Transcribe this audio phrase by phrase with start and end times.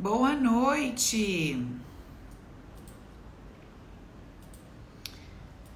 [0.00, 1.66] Boa noite.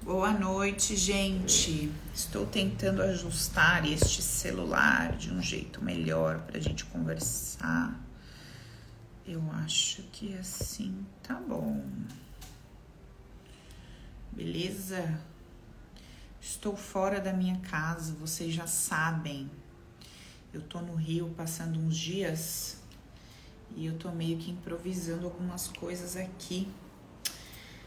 [0.01, 1.91] Boa noite, gente.
[2.15, 8.01] Estou tentando ajustar este celular de um jeito melhor para a gente conversar.
[9.27, 11.84] Eu acho que assim tá bom.
[14.31, 15.19] Beleza?
[16.41, 19.51] Estou fora da minha casa, vocês já sabem.
[20.55, 22.81] Eu tô no Rio passando uns dias
[23.77, 26.69] e eu tô meio que improvisando algumas coisas aqui.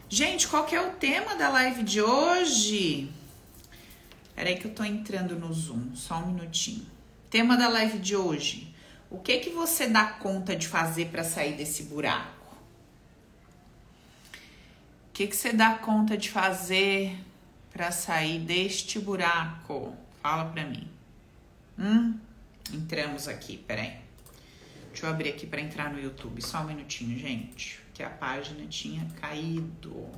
[0.08, 3.10] Gente, qual que é o tema da live de hoje?
[4.34, 6.86] Peraí que eu tô entrando no Zoom, só um minutinho.
[7.30, 8.74] Tema da live de hoje.
[9.10, 12.56] O que que você dá conta de fazer para sair desse buraco?
[15.08, 17.18] O que que você dá conta de fazer
[17.72, 19.96] para sair deste buraco?
[20.22, 20.88] Fala para mim.
[21.78, 22.18] Hum?
[22.72, 24.05] Entramos aqui, peraí.
[24.96, 26.40] Deixa eu abrir aqui para entrar no YouTube.
[26.40, 27.78] Só um minutinho, gente.
[27.92, 30.10] Que a página tinha caído.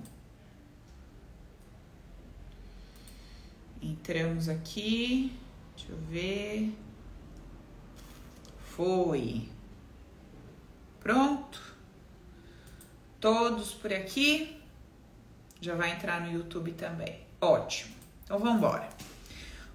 [3.82, 5.36] Entramos aqui.
[5.74, 6.72] Deixa eu ver.
[8.60, 9.48] Foi.
[11.00, 11.60] Pronto.
[13.18, 14.62] Todos por aqui.
[15.60, 17.26] Já vai entrar no YouTube também.
[17.40, 17.96] Ótimo.
[18.22, 18.88] Então vamos embora.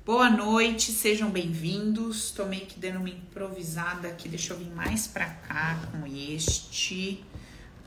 [0.05, 2.31] Boa noite, sejam bem-vindos.
[2.31, 7.23] Tô meio que dando uma improvisada aqui, deixa eu vir mais pra cá com este,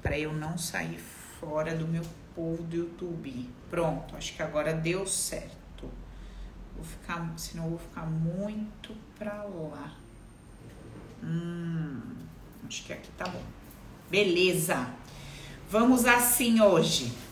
[0.01, 0.99] para eu não sair
[1.39, 2.03] fora do meu
[2.35, 3.51] povo do YouTube.
[3.69, 5.91] Pronto, acho que agora deu certo.
[6.75, 9.95] Vou ficar, senão vou ficar muito pra lá.
[11.23, 12.01] Hum,
[12.67, 13.43] acho que aqui tá bom.
[14.09, 14.89] Beleza.
[15.71, 17.13] Vamos assim hoje.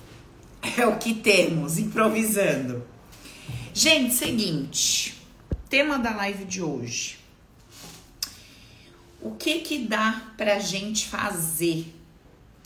[0.78, 2.93] É o que temos, improvisando.
[3.76, 5.20] Gente, seguinte,
[5.68, 7.18] tema da live de hoje.
[9.20, 11.92] O que que dá pra gente fazer?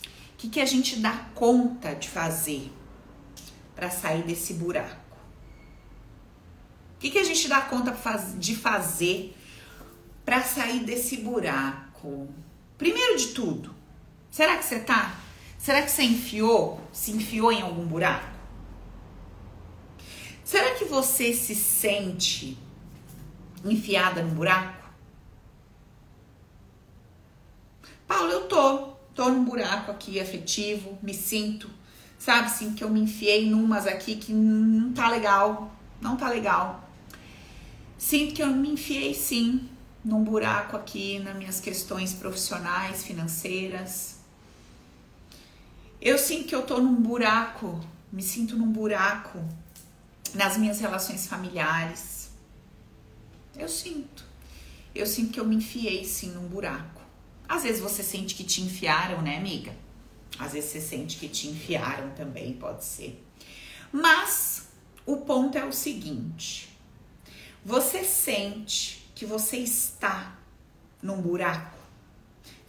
[0.05, 2.71] O que que a gente dá conta de fazer
[3.75, 5.17] para sair desse buraco?
[6.95, 7.91] O que que a gente dá conta
[8.37, 9.35] de fazer
[10.23, 12.29] para sair desse buraco?
[12.77, 13.73] Primeiro de tudo,
[14.29, 15.19] será que você tá?
[15.57, 16.79] Será que você enfiou?
[16.93, 18.38] Se enfiou em algum buraco?
[20.49, 22.57] Será que você se sente
[23.63, 24.83] enfiada no buraco?
[28.07, 31.69] Paulo, eu tô, tô num buraco aqui afetivo, me sinto,
[32.17, 35.71] sabe assim, que eu me enfiei numas aqui que não tá legal,
[36.01, 36.89] não tá legal.
[37.95, 39.69] Sinto que eu me enfiei sim
[40.03, 44.17] num buraco aqui nas minhas questões profissionais, financeiras.
[46.01, 47.79] Eu sinto que eu tô num buraco,
[48.11, 49.37] me sinto num buraco
[50.33, 52.29] nas minhas relações familiares.
[53.57, 54.23] Eu sinto.
[54.93, 57.01] Eu sinto que eu me enfiei sim num buraco.
[57.47, 59.75] Às vezes você sente que te enfiaram, né, amiga?
[60.37, 63.23] Às vezes você sente que te enfiaram também, pode ser.
[63.91, 64.69] Mas
[65.05, 66.69] o ponto é o seguinte:
[67.65, 70.37] você sente que você está
[71.01, 71.77] num buraco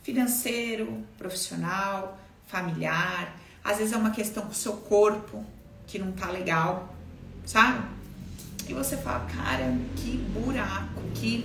[0.03, 5.45] financeiro, profissional, familiar, às vezes é uma questão com o seu corpo
[5.87, 6.95] que não tá legal
[7.51, 7.85] sabe?
[8.69, 11.45] E você fala, cara, que buraco, que,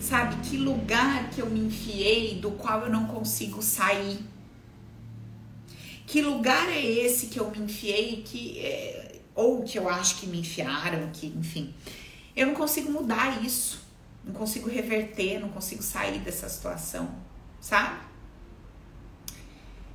[0.00, 4.18] sabe, que lugar que eu me enfiei do qual eu não consigo sair.
[6.04, 10.26] Que lugar é esse que eu me enfiei que é, ou que eu acho que
[10.26, 11.72] me enfiaram, que, enfim,
[12.34, 13.84] eu não consigo mudar isso,
[14.24, 17.08] não consigo reverter, não consigo sair dessa situação,
[17.60, 18.00] sabe?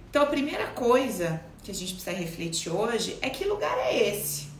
[0.09, 4.50] Então a primeira coisa que a gente precisa refletir hoje é que lugar é esse?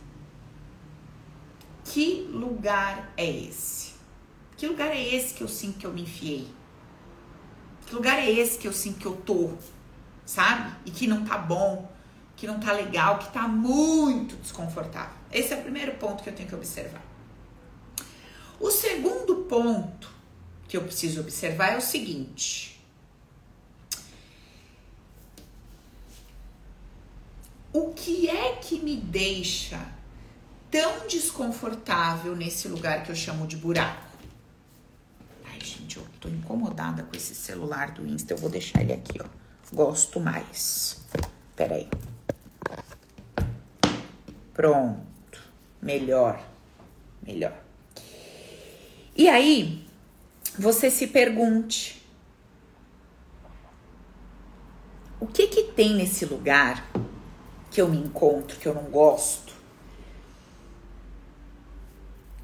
[1.91, 3.91] Que lugar é esse?
[4.55, 6.47] Que lugar é esse que eu sinto que eu me enfiei?
[7.85, 9.51] Que lugar é esse que eu sinto que eu tô?
[10.25, 10.73] Sabe?
[10.85, 11.91] E que não tá bom,
[12.37, 15.17] que não tá legal, que tá muito desconfortável.
[15.33, 17.03] Esse é o primeiro ponto que eu tenho que observar.
[18.57, 20.09] O segundo ponto
[20.69, 22.81] que eu preciso observar é o seguinte:
[27.73, 29.99] o que é que me deixa
[30.71, 34.07] tão desconfortável nesse lugar que eu chamo de buraco.
[35.45, 38.33] Ai, gente, eu tô incomodada com esse celular do Insta.
[38.33, 39.25] Eu vou deixar ele aqui, ó.
[39.73, 41.05] Gosto mais.
[41.55, 41.89] Pera aí.
[44.53, 45.41] Pronto.
[45.81, 46.41] Melhor.
[47.21, 47.53] Melhor.
[49.15, 49.85] E aí,
[50.57, 52.01] você se pergunte:
[55.19, 56.89] o que que tem nesse lugar
[57.69, 59.60] que eu me encontro, que eu não gosto?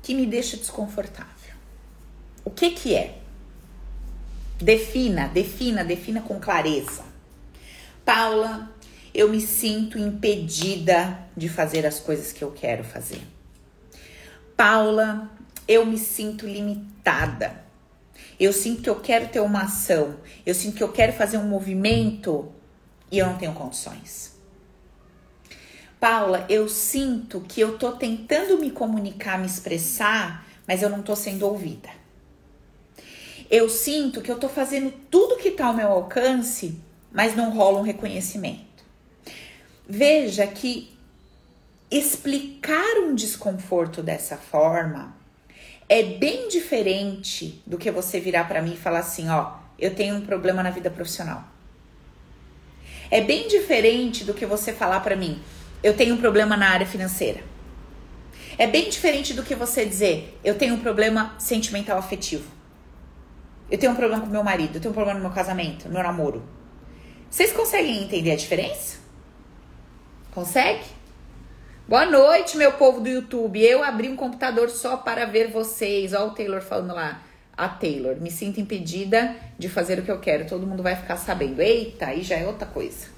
[0.07, 1.53] Que me deixa desconfortável.
[2.45, 3.17] O que que é?
[4.57, 7.03] Defina, defina, defina com clareza.
[8.05, 8.71] Paula,
[9.13, 13.19] eu me sinto impedida de fazer as coisas que eu quero fazer.
[14.55, 15.29] Paula,
[15.67, 17.65] eu me sinto limitada.
[18.39, 20.15] Eu sinto que eu quero ter uma ação,
[20.45, 22.49] eu sinto que eu quero fazer um movimento
[23.11, 24.36] e eu não tenho condições.
[25.99, 31.15] Paula, eu sinto que eu tô tentando me comunicar, me expressar, mas eu não tô
[31.15, 31.89] sendo ouvida.
[33.49, 36.79] Eu sinto que eu tô fazendo tudo que tá ao meu alcance,
[37.11, 38.83] mas não rola um reconhecimento.
[39.87, 40.95] Veja que
[41.89, 45.15] explicar um desconforto dessa forma
[45.89, 50.15] é bem diferente do que você virar para mim e falar assim, ó, eu tenho
[50.15, 51.45] um problema na vida profissional.
[53.09, 55.41] É bem diferente do que você falar para mim,
[55.83, 57.41] eu tenho um problema na área financeira.
[58.57, 62.49] É bem diferente do que você dizer, eu tenho um problema sentimental afetivo.
[63.69, 65.93] Eu tenho um problema com meu marido, eu tenho um problema no meu casamento, no
[65.93, 66.43] meu namoro.
[67.29, 68.97] Vocês conseguem entender a diferença?
[70.31, 70.85] Consegue?
[71.87, 73.61] Boa noite, meu povo do YouTube.
[73.61, 76.13] Eu abri um computador só para ver vocês.
[76.13, 77.21] Olha o Taylor falando lá.
[77.55, 80.47] A Taylor, me sinto impedida de fazer o que eu quero.
[80.47, 81.61] Todo mundo vai ficar sabendo.
[81.61, 83.16] Eita, aí já é outra coisa.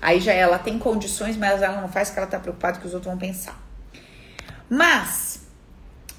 [0.00, 2.94] Aí já ela tem condições, mas ela não faz porque ela tá preocupada que os
[2.94, 3.60] outros vão pensar.
[4.68, 5.42] Mas,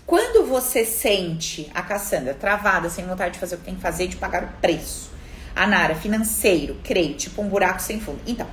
[0.06, 4.08] quando você sente a Cassandra travada, sem vontade de fazer o que tem que fazer,
[4.08, 5.10] de pagar o preço,
[5.56, 8.20] a Nara, financeiro, creio, tipo um buraco sem fundo.
[8.28, 8.48] Então,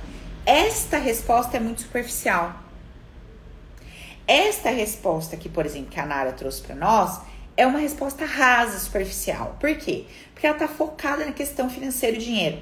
[0.45, 2.69] esta resposta é muito superficial
[4.29, 7.19] esta resposta aqui, por exemplo, que a Nara trouxe para nós,
[7.57, 9.57] é uma resposta rasa, superficial.
[9.59, 10.05] Por quê?
[10.35, 12.59] Porque ela está focada na questão financeira e dinheiro.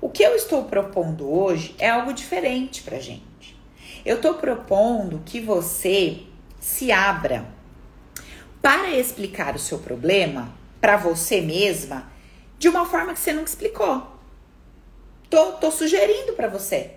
[0.00, 3.58] O que eu estou propondo hoje é algo diferente para gente.
[4.04, 6.22] Eu estou propondo que você
[6.60, 7.46] se abra
[8.62, 12.10] para explicar o seu problema para você mesma
[12.58, 14.06] de uma forma que você nunca explicou.
[15.28, 16.94] Tô, tô sugerindo para você.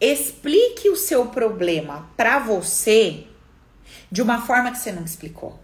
[0.00, 3.26] Explique o seu problema para você
[4.10, 5.61] de uma forma que você não explicou.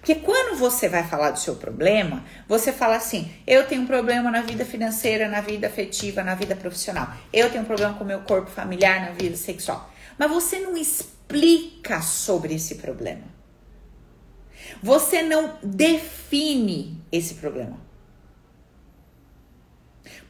[0.00, 4.30] Porque quando você vai falar do seu problema, você fala assim: eu tenho um problema
[4.30, 7.12] na vida financeira, na vida afetiva, na vida profissional.
[7.32, 9.92] Eu tenho um problema com o meu corpo familiar, na vida sexual.
[10.18, 13.24] Mas você não explica sobre esse problema.
[14.82, 17.78] Você não define esse problema.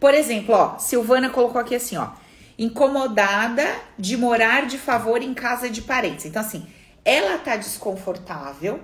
[0.01, 2.13] Por exemplo, ó, Silvana colocou aqui assim, ó
[2.61, 3.65] incomodada
[3.99, 6.27] de morar de favor em casa de parentes.
[6.27, 6.67] Então, assim,
[7.03, 8.81] ela tá desconfortável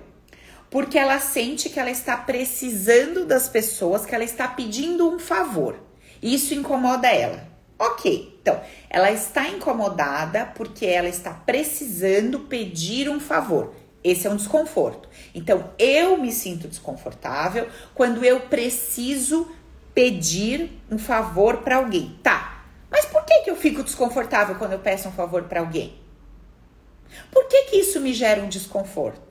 [0.69, 5.79] porque ela sente que ela está precisando das pessoas, que ela está pedindo um favor.
[6.21, 7.47] Isso incomoda ela.
[7.79, 8.59] Ok, então
[8.89, 13.73] ela está incomodada porque ela está precisando pedir um favor.
[14.03, 15.07] Esse é um desconforto.
[15.33, 19.51] Então eu me sinto desconfortável quando eu preciso
[19.93, 22.17] pedir um favor para alguém.
[22.23, 25.99] Tá, mas por que, que eu fico desconfortável quando eu peço um favor para alguém?
[27.31, 29.26] Por que, que isso me gera um desconforto?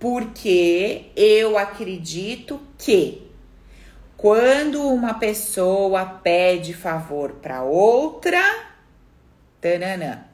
[0.00, 3.30] Porque eu acredito que
[4.16, 8.40] quando uma pessoa pede favor para outra,
[9.60, 10.24] tananã,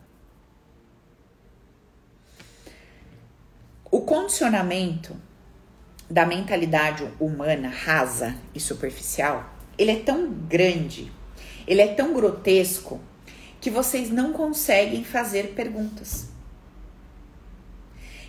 [3.91, 5.15] o condicionamento
[6.09, 11.13] da mentalidade humana rasa e superficial, ele é tão grande
[11.67, 13.01] ele é tão grotesco
[13.61, 16.29] que vocês não conseguem fazer perguntas.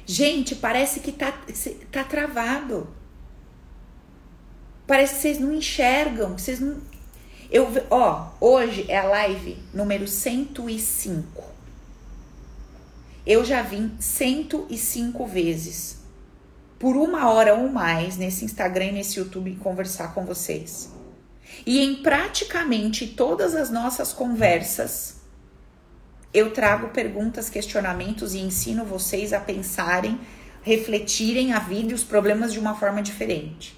[0.10, 1.38] Gente, parece que tá,
[1.92, 2.88] tá travado.
[4.88, 6.78] Parece que vocês não enxergam, que vocês não.
[7.52, 11.44] Eu, ó, hoje é a live número 105.
[13.26, 15.98] Eu já vim 105 vezes
[16.80, 20.90] por uma hora ou mais nesse Instagram e nesse YouTube conversar com vocês.
[21.66, 25.17] E em praticamente todas as nossas conversas,
[26.34, 30.20] eu trago perguntas, questionamentos e ensino vocês a pensarem,
[30.62, 33.78] refletirem a vida e os problemas de uma forma diferente.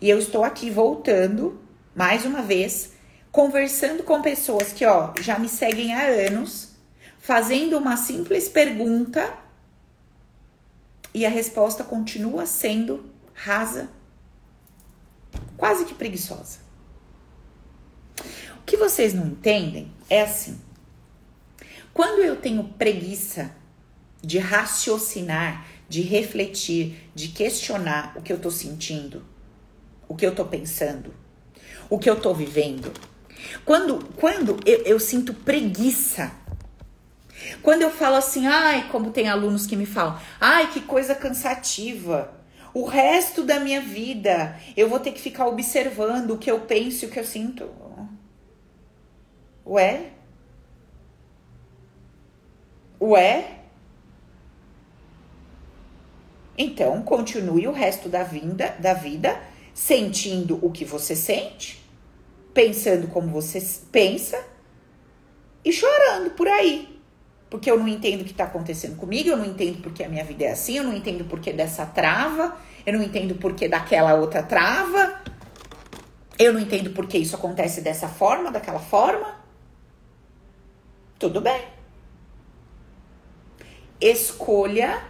[0.00, 1.60] E eu estou aqui voltando,
[1.94, 2.92] mais uma vez,
[3.32, 6.76] conversando com pessoas que, ó, já me seguem há anos,
[7.18, 9.32] fazendo uma simples pergunta
[11.14, 13.88] e a resposta continua sendo rasa,
[15.56, 16.66] quase que preguiçosa
[18.66, 20.60] que vocês não entendem é assim:
[21.96, 23.50] quando eu tenho preguiça
[24.22, 29.24] de raciocinar, de refletir, de questionar o que eu tô sentindo,
[30.06, 31.14] o que eu tô pensando,
[31.88, 32.92] o que eu tô vivendo,
[33.64, 36.30] quando, quando eu, eu sinto preguiça
[37.62, 42.30] quando eu falo assim, ai, como tem alunos que me falam, ai, que coisa cansativa.
[42.74, 47.06] O resto da minha vida eu vou ter que ficar observando o que eu penso
[47.06, 47.70] e o que eu sinto.
[49.64, 50.15] Ué?
[53.00, 53.56] Ué?
[56.58, 59.38] Então, continue o resto da vida, da vida
[59.74, 61.84] sentindo o que você sente,
[62.54, 63.62] pensando como você
[63.92, 64.42] pensa
[65.62, 66.98] e chorando por aí.
[67.50, 70.24] Porque eu não entendo o que está acontecendo comigo, eu não entendo porque a minha
[70.24, 74.42] vida é assim, eu não entendo porque dessa trava, eu não entendo porque daquela outra
[74.42, 75.20] trava,
[76.38, 79.36] eu não entendo porque isso acontece dessa forma, daquela forma.
[81.18, 81.75] Tudo bem.
[84.00, 85.02] Escolha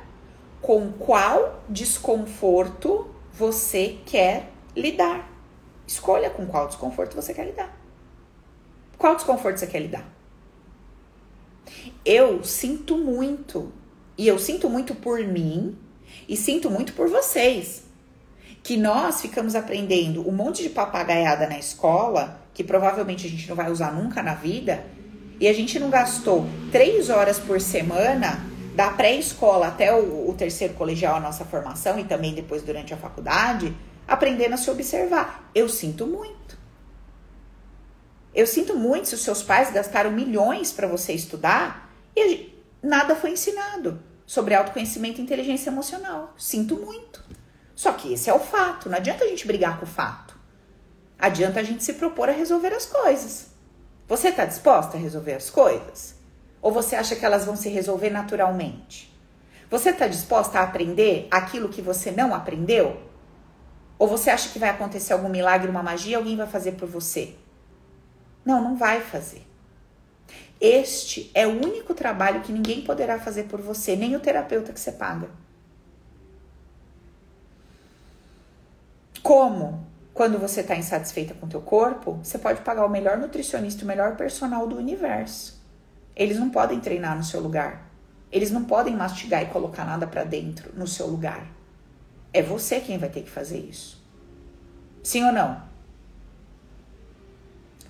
[0.63, 5.31] com qual desconforto você quer lidar.
[5.87, 7.77] Escolha com qual desconforto você quer lidar.
[8.99, 10.05] Qual desconforto você quer lidar?
[12.05, 13.73] Eu sinto muito,
[14.17, 15.77] e eu sinto muito por mim,
[16.29, 17.85] e sinto muito por vocês,
[18.63, 23.55] que nós ficamos aprendendo um monte de papagaiada na escola, que provavelmente a gente não
[23.55, 24.85] vai usar nunca na vida,
[25.39, 30.75] e a gente não gastou três horas por semana da pré-escola até o, o, terceiro
[30.75, 33.75] colegial, a nossa formação, e também depois durante a faculdade,
[34.07, 35.51] aprendendo a se observar.
[35.55, 36.59] Eu sinto muito.
[38.35, 43.31] Eu sinto muito se os seus pais gastaram milhões para você estudar e nada foi
[43.31, 46.35] ensinado sobre autoconhecimento e inteligência emocional.
[46.37, 47.25] Sinto muito.
[47.75, 48.91] Só que esse é o fato.
[48.91, 50.39] Não adianta a gente brigar com o fato.
[51.19, 53.47] Adianta a gente se propor a resolver as coisas.
[54.07, 56.16] Você está disposta a resolver as coisas?
[56.67, 59.17] Ou você acha que elas vão se resolver naturalmente?
[59.71, 63.01] Você está disposta a aprender aquilo que você não aprendeu?
[63.97, 67.37] Ou você acha que vai acontecer algum milagre, uma magia, alguém vai fazer por você?
[68.45, 69.47] Não, não vai fazer.
[70.61, 74.81] Este é o único trabalho que ninguém poderá fazer por você, nem o terapeuta que
[74.81, 75.31] você paga.
[79.23, 79.87] Como?
[80.13, 83.87] Quando você está insatisfeita com o teu corpo, você pode pagar o melhor nutricionista, o
[83.87, 85.56] melhor personal do universo.
[86.17, 87.91] Eles não podem treinar no seu lugar.
[88.33, 91.47] Eles não podem mastigar e colocar nada para dentro no seu lugar.
[92.33, 94.03] É você quem vai ter que fazer isso.
[95.03, 95.63] Sim ou não?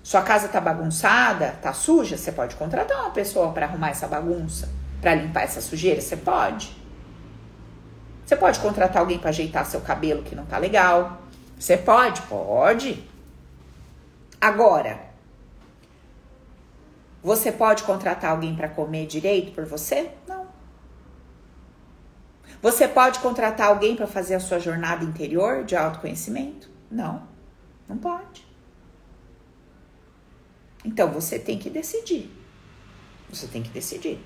[0.03, 4.69] Sua casa tá bagunçada, tá suja, você pode contratar uma pessoa para arrumar essa bagunça,
[5.01, 6.77] para limpar essa sujeira, você pode.
[8.25, 11.21] Você pode contratar alguém para ajeitar seu cabelo que não tá legal.
[11.57, 12.21] Você pode?
[12.23, 13.03] Pode.
[14.39, 15.06] Agora,
[17.27, 20.11] você pode contratar alguém para comer direito por você?
[20.25, 20.47] Não.
[22.61, 26.69] Você pode contratar alguém para fazer a sua jornada interior de autoconhecimento?
[26.89, 27.27] Não.
[27.85, 28.47] Não pode.
[30.85, 32.31] Então você tem que decidir.
[33.29, 34.21] Você tem que decidir.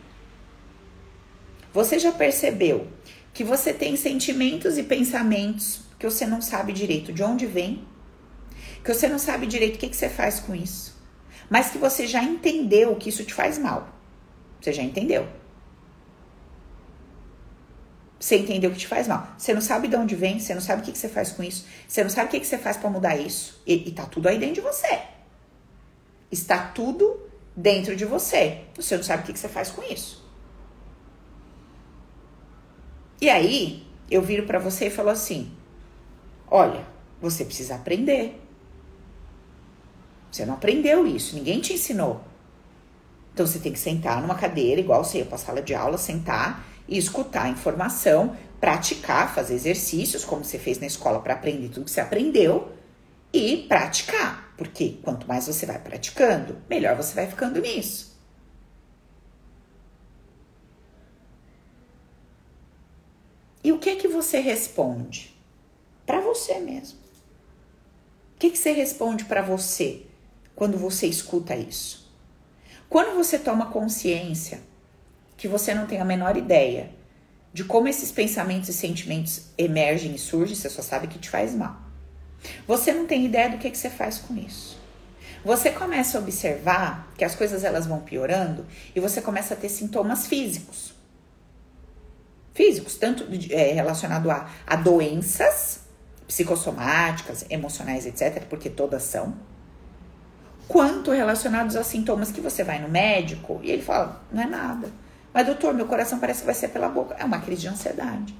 [1.74, 2.88] Você já percebeu
[3.34, 7.84] que você tem sentimentos e pensamentos que você não sabe direito de onde vem,
[8.84, 10.91] que você não sabe direito o que, que você faz com isso,
[11.52, 13.90] mas que você já entendeu que isso te faz mal.
[14.62, 15.28] Você já entendeu.
[18.18, 19.28] Você entendeu que te faz mal.
[19.38, 21.44] Você não sabe de onde vem, você não sabe o que, que você faz com
[21.44, 23.62] isso, você não sabe o que, que você faz para mudar isso.
[23.68, 25.02] E, e tá tudo aí dentro de você.
[26.32, 27.20] Está tudo
[27.54, 28.62] dentro de você.
[28.74, 30.26] Você não sabe o que, que você faz com isso.
[33.20, 35.52] E aí, eu viro para você e falo assim:
[36.48, 36.88] Olha,
[37.20, 38.41] você precisa aprender.
[40.32, 42.22] Você não aprendeu isso, ninguém te ensinou.
[43.34, 45.98] Então você tem que sentar numa cadeira, igual você ia para a sala de aula,
[45.98, 51.70] sentar e escutar a informação, praticar, fazer exercícios, como você fez na escola para aprender
[51.70, 52.72] tudo que você aprendeu,
[53.34, 54.54] e praticar.
[54.58, 58.12] Porque quanto mais você vai praticando, melhor você vai ficando nisso.
[63.64, 65.32] E o que que você responde?
[66.12, 67.00] para você mesmo.
[68.36, 70.06] O que, que você responde para você
[70.56, 72.12] quando você escuta isso?
[72.90, 74.62] Quando você toma consciência
[75.38, 76.92] que você não tem a menor ideia
[77.54, 81.54] de como esses pensamentos e sentimentos emergem e surgem, você só sabe que te faz
[81.54, 81.78] mal.
[82.68, 84.80] Você não tem ideia do que, que você faz com isso.
[85.44, 88.66] Você começa a observar que as coisas elas vão piorando
[88.96, 90.94] e você começa a ter sintomas físicos.
[92.54, 95.82] Físicos, tanto é, relacionado a, a doenças
[96.28, 99.36] psicossomáticas, emocionais, etc., porque todas são,
[100.72, 104.90] quanto relacionados a sintomas que você vai no médico e ele fala: não é nada.
[105.34, 107.14] Mas, doutor, meu coração parece que vai ser pela boca.
[107.20, 108.34] É uma crise de ansiedade.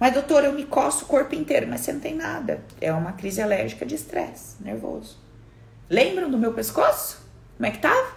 [0.00, 2.62] Mas, doutor, eu me coço o corpo inteiro, mas você não tem nada.
[2.80, 5.18] É uma crise alérgica de estresse, nervoso.
[5.88, 7.20] Lembram do meu pescoço?
[7.56, 8.12] Como é que tava?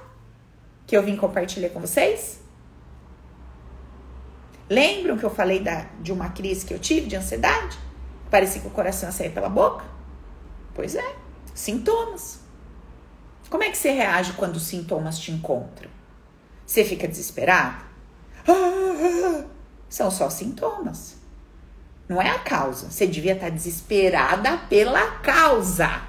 [0.87, 2.39] Que eu vim compartilhar com vocês?
[4.69, 7.77] Lembram que eu falei da, de uma crise que eu tive de ansiedade?
[8.29, 9.83] Parecia que o coração ia sair pela boca?
[10.73, 11.15] Pois é,
[11.53, 12.39] sintomas.
[13.49, 15.89] Como é que você reage quando os sintomas te encontram?
[16.65, 17.83] Você fica desesperado?
[19.89, 21.17] São só sintomas.
[22.07, 22.91] Não é a causa.
[22.91, 26.03] Você devia estar desesperada pela causa.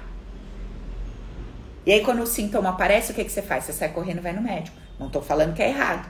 [1.85, 3.63] E aí, quando o sintoma aparece, o que, que você faz?
[3.63, 4.77] Você sai correndo vai no médico.
[4.99, 6.09] Não tô falando que é errado.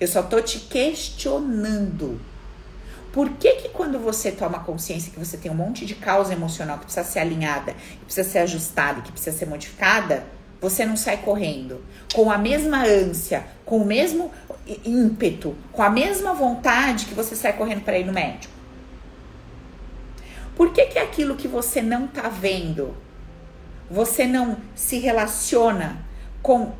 [0.00, 2.20] Eu só tô te questionando.
[3.12, 6.78] Por que que quando você toma consciência que você tem um monte de causa emocional
[6.78, 10.24] que precisa ser alinhada, que precisa ser ajustada, que precisa ser modificada,
[10.60, 14.30] você não sai correndo com a mesma ânsia, com o mesmo
[14.84, 18.54] ímpeto, com a mesma vontade que você sai correndo para ir no médico?
[20.56, 22.94] Por que que aquilo que você não tá vendo,
[23.90, 25.98] você não se relaciona
[26.40, 26.72] com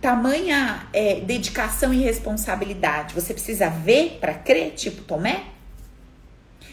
[0.00, 3.14] tamanha é, dedicação e responsabilidade?
[3.14, 5.44] Você precisa ver para crer, tipo Tomé?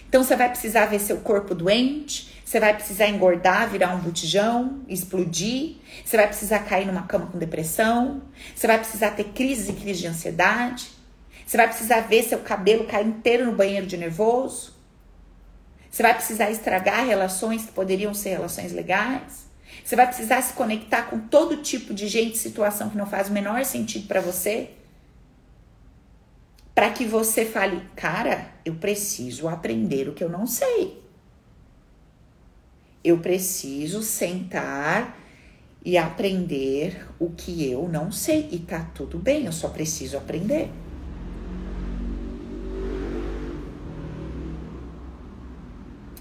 [0.07, 4.81] Então você vai precisar ver seu corpo doente, você vai precisar engordar, virar um botijão,
[4.87, 5.75] explodir.
[6.05, 8.21] Você vai precisar cair numa cama com depressão.
[8.55, 10.87] Você vai precisar ter crise e crise de ansiedade.
[11.45, 14.73] Você vai precisar ver seu cabelo cair inteiro no banheiro de nervoso.
[15.91, 19.46] Você vai precisar estragar relações que poderiam ser relações legais.
[19.87, 23.31] Você vai precisar se conectar com todo tipo de gente, situação que não faz o
[23.31, 24.71] menor sentido para você.
[26.75, 31.01] Para que você fale, cara, eu preciso aprender o que eu não sei.
[33.01, 35.17] Eu preciso sentar
[35.85, 38.49] e aprender o que eu não sei.
[38.51, 40.69] E tá tudo bem, eu só preciso aprender.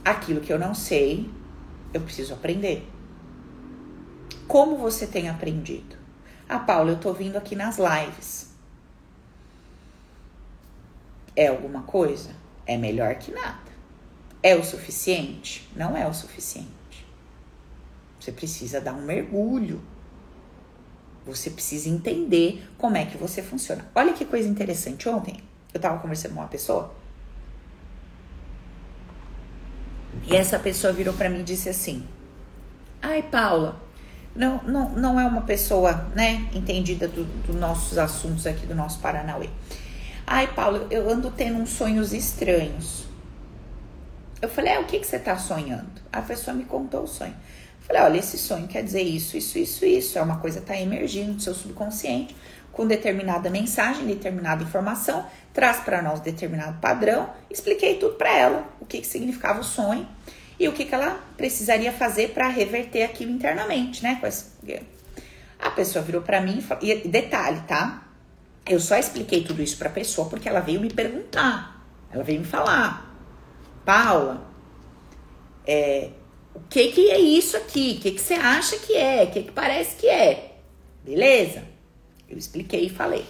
[0.04, 1.28] Aquilo que eu não sei,
[1.92, 2.92] eu preciso aprender.
[4.46, 5.96] Como você tem aprendido?
[6.48, 8.50] Ah, Paula, eu tô vindo aqui nas lives.
[11.34, 12.30] É alguma coisa?
[12.64, 13.66] É melhor que nada.
[14.42, 15.68] É o suficiente?
[15.74, 16.70] Não é o suficiente.
[18.18, 19.82] Você precisa dar um mergulho.
[21.26, 23.84] Você precisa entender como é que você funciona.
[23.94, 25.08] Olha que coisa interessante.
[25.08, 25.42] Ontem
[25.74, 26.94] eu tava conversando com uma pessoa.
[30.24, 32.06] E essa pessoa virou para mim e disse assim:
[33.02, 33.80] Ai, Paula,
[34.36, 38.98] não, não, não é uma pessoa, né, entendida dos do nossos assuntos aqui do nosso
[38.98, 39.48] Paranauê.
[40.26, 43.06] Ai, Paula, eu ando tendo uns sonhos estranhos.
[44.42, 45.86] Eu falei, é, o que, que você tá sonhando?
[46.12, 47.34] A pessoa me contou o sonho.
[47.80, 50.18] Falei, olha, esse sonho quer dizer isso, isso, isso, isso.
[50.18, 52.36] É uma coisa que está emergindo do seu subconsciente
[52.72, 57.30] com determinada mensagem, determinada informação, traz para nós determinado padrão.
[57.48, 60.06] Expliquei tudo para ela, o que, que significava o sonho
[60.58, 64.18] e o que, que ela precisaria fazer para reverter aquilo internamente, né?
[65.58, 68.06] A pessoa virou para mim e detalhe, tá?
[68.66, 72.40] Eu só expliquei tudo isso para a pessoa porque ela veio me perguntar, ela veio
[72.40, 73.14] me falar,
[73.84, 74.50] Paula,
[75.66, 76.10] é,
[76.54, 77.96] o que que é isso aqui?
[77.98, 79.24] O que que você acha que é?
[79.24, 80.56] O que que parece que é?
[81.04, 81.62] Beleza?
[82.28, 83.24] Eu expliquei e falei.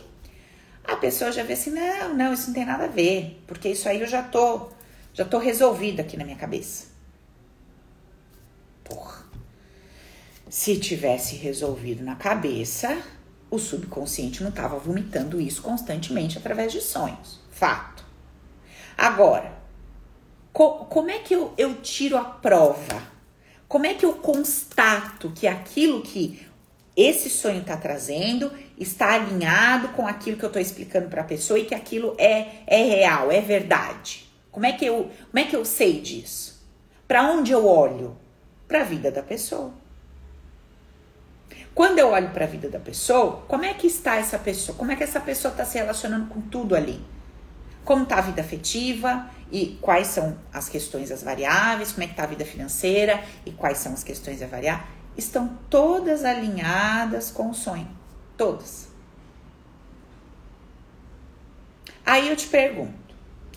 [0.85, 3.89] A pessoa já vê assim, não, não, isso não tem nada a ver, porque isso
[3.89, 4.69] aí eu já tô,
[5.13, 6.86] já tô resolvido aqui na minha cabeça.
[10.57, 12.97] Se tivesse resolvido na cabeça,
[13.51, 17.39] o subconsciente não estava vomitando isso constantemente através de sonhos.
[17.51, 18.03] Fato.
[18.97, 19.53] Agora,
[20.55, 23.03] co como é que eu, eu tiro a prova?
[23.69, 26.49] Como é que eu constato que aquilo que
[26.97, 31.59] esse sonho está trazendo está alinhado com aquilo que eu estou explicando para a pessoa
[31.59, 34.27] e que aquilo é, é real, é verdade?
[34.51, 36.67] Como é que eu, como é que eu sei disso?
[37.07, 38.17] Para onde eu olho?
[38.67, 39.85] Para a vida da pessoa.
[41.77, 44.77] Quando eu olho para a vida da pessoa, como é que está essa pessoa?
[44.77, 47.01] Como é que essa pessoa está se relacionando com tudo ali?
[47.85, 49.31] Como está a vida afetiva?
[49.51, 53.51] e quais são as questões as variáveis, como é que está a vida financeira e
[53.51, 57.89] quais são as questões a variar, estão todas alinhadas com o sonho,
[58.37, 58.89] todas.
[62.05, 63.15] Aí eu te pergunto,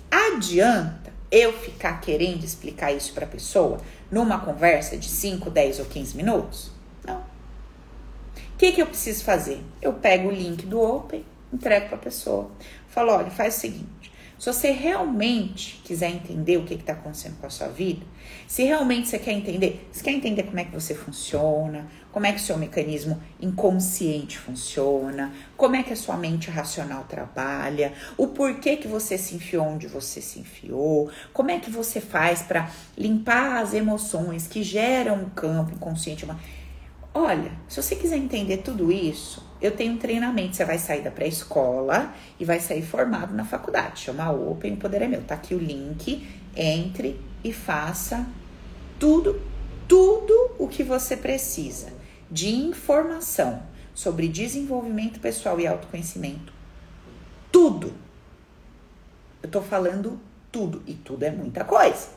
[0.09, 3.79] adianta eu ficar querendo explicar isso para a pessoa
[4.11, 6.78] numa conversa de 5, 10 ou 15 minutos?
[8.59, 9.63] O que, que eu preciso fazer?
[9.81, 12.51] Eu pego o link do Open, entrego para a pessoa.
[12.89, 17.47] Falo, olha, faz o seguinte, se você realmente quiser entender o que está acontecendo com
[17.47, 18.05] a sua vida,
[18.47, 22.33] se realmente você quer entender, você quer entender como é que você funciona, como é
[22.33, 28.27] que o seu mecanismo inconsciente funciona, como é que a sua mente racional trabalha, o
[28.27, 32.69] porquê que você se enfiou onde você se enfiou, como é que você faz para
[32.97, 36.25] limpar as emoções que geram um campo inconsciente.
[37.13, 40.55] Olha, se você quiser entender tudo isso, eu tenho um treinamento.
[40.55, 44.01] Você vai sair da pré-escola e vai sair formado na faculdade.
[44.01, 45.23] Chama Open, o poder é meu.
[45.23, 46.27] Tá aqui o link.
[46.55, 48.27] Entre e faça
[48.99, 49.41] tudo,
[49.87, 51.91] tudo o que você precisa
[52.29, 56.53] de informação sobre desenvolvimento pessoal e autoconhecimento.
[57.51, 57.93] Tudo.
[59.41, 60.19] Eu tô falando
[60.51, 60.83] tudo.
[60.85, 62.09] E tudo é muita coisa.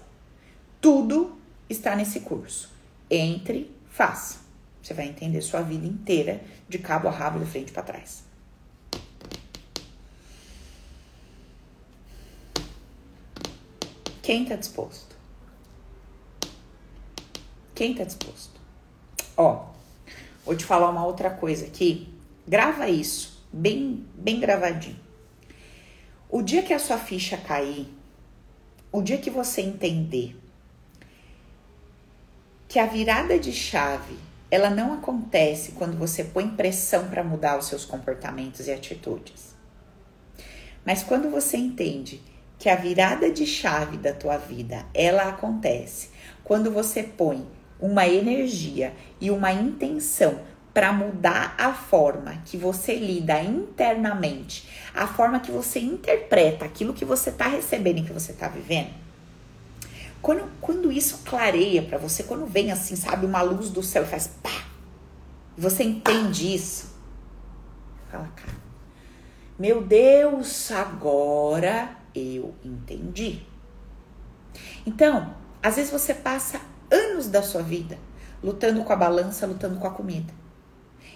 [0.81, 2.71] Tudo está nesse curso.
[3.11, 4.42] Entre, faça.
[4.83, 8.25] Você vai entender sua vida inteira, de cabo a rabo, de frente para trás.
[14.21, 15.17] Quem tá disposto?
[17.75, 18.61] Quem tá disposto?
[19.37, 19.71] Ó,
[20.45, 22.13] vou te falar uma outra coisa aqui.
[22.47, 24.99] Grava isso, bem, bem gravadinho.
[26.29, 27.87] O dia que a sua ficha cair,
[28.91, 30.37] o dia que você entender
[32.69, 34.17] que a virada de chave
[34.53, 39.55] ela não acontece quando você põe pressão para mudar os seus comportamentos e atitudes.
[40.85, 42.21] Mas quando você entende
[42.59, 46.11] que a virada de chave da tua vida, ela acontece
[46.45, 47.49] quando você põe
[47.81, 50.41] uma energia e uma intenção
[50.75, 57.07] para mudar a forma que você lida internamente, a forma que você interpreta aquilo que
[57.07, 59.02] você está recebendo e que você está vivendo,
[60.23, 64.07] quando, quando isso clareia para você, quando vem assim, sabe, uma luz do céu e
[64.07, 64.67] faz pá,
[65.59, 66.95] você entende isso,
[68.09, 68.57] fala, cara,
[69.59, 73.43] meu Deus, agora eu entendi.
[74.87, 77.99] Então, às vezes você passa anos da sua vida
[78.43, 80.33] lutando com a balança, lutando com a comida.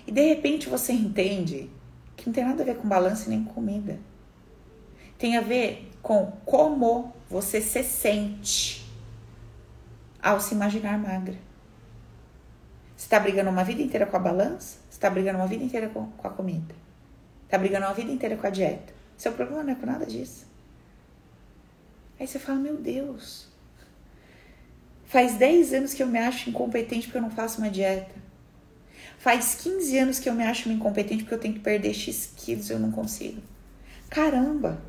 [0.06, 1.70] E de repente você entende
[2.16, 3.98] que não tem nada a ver com balança nem com comida.
[5.18, 8.85] Tem a ver com como você se sente
[10.22, 11.36] ao se imaginar magra.
[12.96, 14.78] Você está brigando uma vida inteira com a balança?
[14.88, 16.74] Você está brigando uma vida inteira com, com a comida?
[17.44, 18.94] Está brigando uma vida inteira com a dieta?
[19.16, 20.46] Seu problema não é com nada disso.
[22.18, 23.48] Aí você fala, meu Deus,
[25.04, 28.14] faz 10 anos que eu me acho incompetente porque eu não faço uma dieta.
[29.18, 32.70] Faz 15 anos que eu me acho incompetente porque eu tenho que perder X quilos
[32.70, 33.42] e eu não consigo.
[34.08, 34.80] Caramba,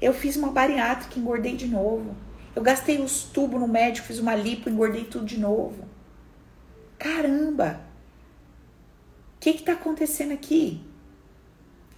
[0.00, 2.14] eu fiz uma bariátrica, engordei de novo.
[2.54, 5.84] Eu gastei os tubos no médico, fiz uma lipo, engordei tudo de novo.
[6.98, 7.80] Caramba!
[9.36, 10.80] O que está acontecendo aqui?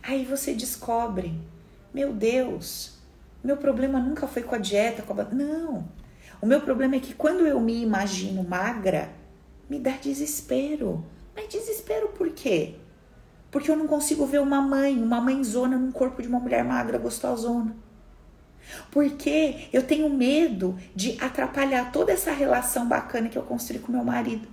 [0.02, 1.38] Aí você descobre,
[1.92, 2.98] meu Deus,
[3.44, 5.24] meu problema nunca foi com a dieta, com a...
[5.24, 5.88] não.
[6.40, 9.10] O meu problema é que quando eu me imagino magra,
[9.68, 11.04] me dá desespero.
[11.34, 12.76] Mas desespero por quê?
[13.50, 16.98] Porque eu não consigo ver uma mãe, uma mãezona num corpo de uma mulher magra,
[16.98, 17.76] gostosona.
[18.90, 24.04] Porque eu tenho medo de atrapalhar toda essa relação bacana que eu construí com meu
[24.04, 24.48] marido.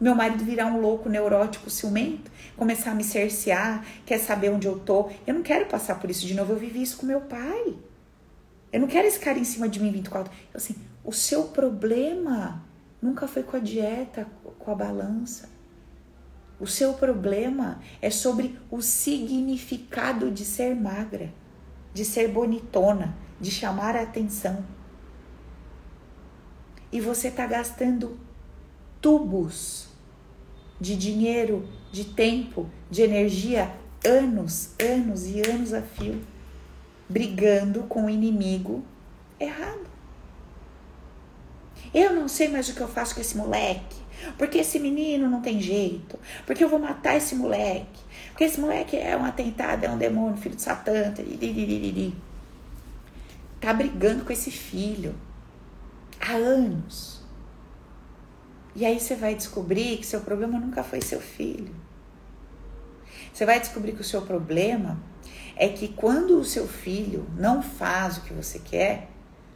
[0.00, 4.78] Meu marido virar um louco neurótico, ciumento, começar a me cercear, quer saber onde eu
[4.78, 5.10] tô.
[5.26, 6.52] Eu não quero passar por isso de novo.
[6.52, 7.74] Eu vivi isso com meu pai.
[8.72, 10.30] Eu não quero esse cara em cima de mim 24.
[10.52, 12.62] Eu assim, o seu problema
[13.00, 14.26] nunca foi com a dieta,
[14.58, 15.48] com a balança.
[16.58, 21.32] O seu problema é sobre o significado de ser magra,
[21.92, 24.64] de ser bonitona, de chamar a atenção.
[26.90, 28.18] E você está gastando
[29.00, 29.88] tubos
[30.80, 36.22] de dinheiro, de tempo, de energia, anos, anos e anos a fio,
[37.08, 38.84] brigando com o inimigo
[39.38, 39.86] errado.
[41.94, 43.96] Eu não sei mais o que eu faço com esse moleque,
[44.36, 48.96] porque esse menino não tem jeito, porque eu vou matar esse moleque, porque esse moleque
[48.96, 51.12] é um atentado, é um demônio, filho de Satã.
[51.12, 52.14] Diririri
[53.60, 55.14] tá brigando com esse filho
[56.20, 57.22] há anos.
[58.74, 61.74] E aí você vai descobrir que seu problema nunca foi seu filho.
[63.32, 64.98] Você vai descobrir que o seu problema
[65.56, 69.08] é que quando o seu filho não faz o que você quer,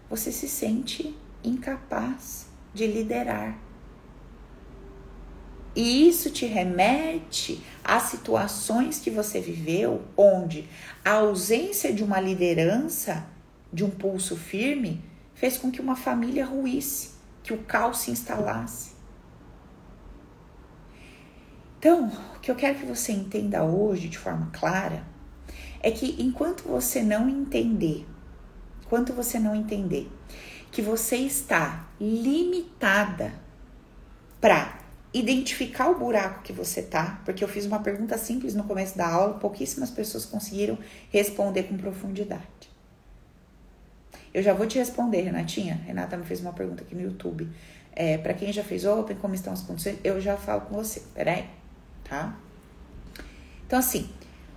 [0.09, 3.59] você se sente incapaz de liderar.
[5.75, 10.69] E isso te remete a situações que você viveu onde
[11.05, 13.25] a ausência de uma liderança
[13.73, 15.03] de um pulso firme
[15.35, 17.11] fez com que uma família ruísse,
[17.43, 18.93] que o caos se instalasse.
[21.79, 25.03] Então, o que eu quero que você entenda hoje de forma clara
[25.83, 28.07] é que enquanto você não entender,
[28.83, 30.11] enquanto você não entender
[30.71, 33.33] que você está limitada
[34.41, 34.79] para
[35.13, 39.09] identificar o buraco que você tá, porque eu fiz uma pergunta simples no começo da
[39.09, 40.79] aula, pouquíssimas pessoas conseguiram
[41.11, 42.60] responder com profundidade.
[44.33, 45.75] Eu já vou te responder, Renatinha.
[45.87, 47.49] Renata me fez uma pergunta aqui no YouTube.
[47.93, 49.99] É, para quem já fez Open, como estão as condições?
[50.05, 51.03] Eu já falo com você.
[51.15, 51.47] Peraí,
[52.05, 52.39] tá?
[53.67, 54.09] Então, assim,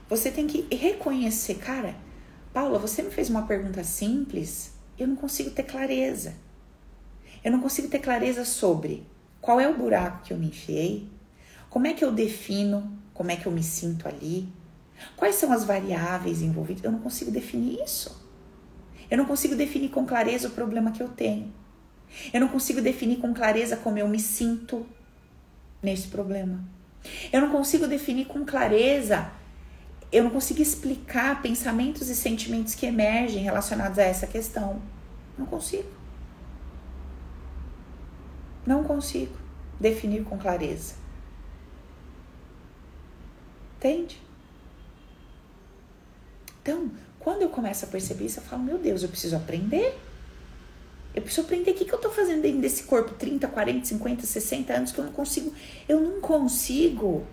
[0.10, 1.96] você tem que reconhecer, cara,
[2.54, 6.36] Paula, você me fez uma pergunta simples, eu não consigo ter clareza.
[7.44, 9.06] Eu não consigo ter clareza sobre
[9.42, 11.10] qual é o buraco que eu me enfiei,
[11.70, 14.48] como é que eu defino, como é que eu me sinto ali,
[15.16, 16.84] quais são as variáveis envolvidas.
[16.84, 18.23] Eu não consigo definir isso.
[19.14, 21.54] Eu não consigo definir com clareza o problema que eu tenho.
[22.34, 24.88] Eu não consigo definir com clareza como eu me sinto
[25.84, 26.64] nesse problema.
[27.32, 29.30] Eu não consigo definir com clareza,
[30.12, 34.82] eu não consigo explicar pensamentos e sentimentos que emergem relacionados a essa questão.
[35.38, 35.92] Não consigo.
[38.66, 39.38] Não consigo
[39.80, 40.96] definir com clareza.
[43.78, 44.20] Entende?
[46.64, 46.90] Então,
[47.24, 49.98] quando eu começo a perceber isso, eu falo: meu Deus, eu preciso aprender.
[51.16, 54.26] Eu preciso aprender o que, que eu tô fazendo dentro desse corpo 30, 40, 50,
[54.26, 55.54] 60 anos que eu não consigo.
[55.88, 57.26] Eu não consigo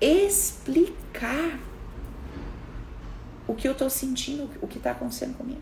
[0.00, 1.60] explicar
[3.46, 5.60] o que eu tô sentindo, o que tá acontecendo comigo.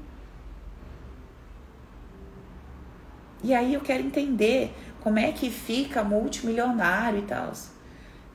[3.43, 7.53] E aí eu quero entender como é que fica multimilionário e tal.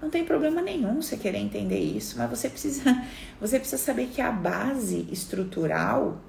[0.02, 2.84] Não tem problema nenhum você querer entender isso, mas você precisa,
[3.40, 6.20] você precisa saber que a base estrutural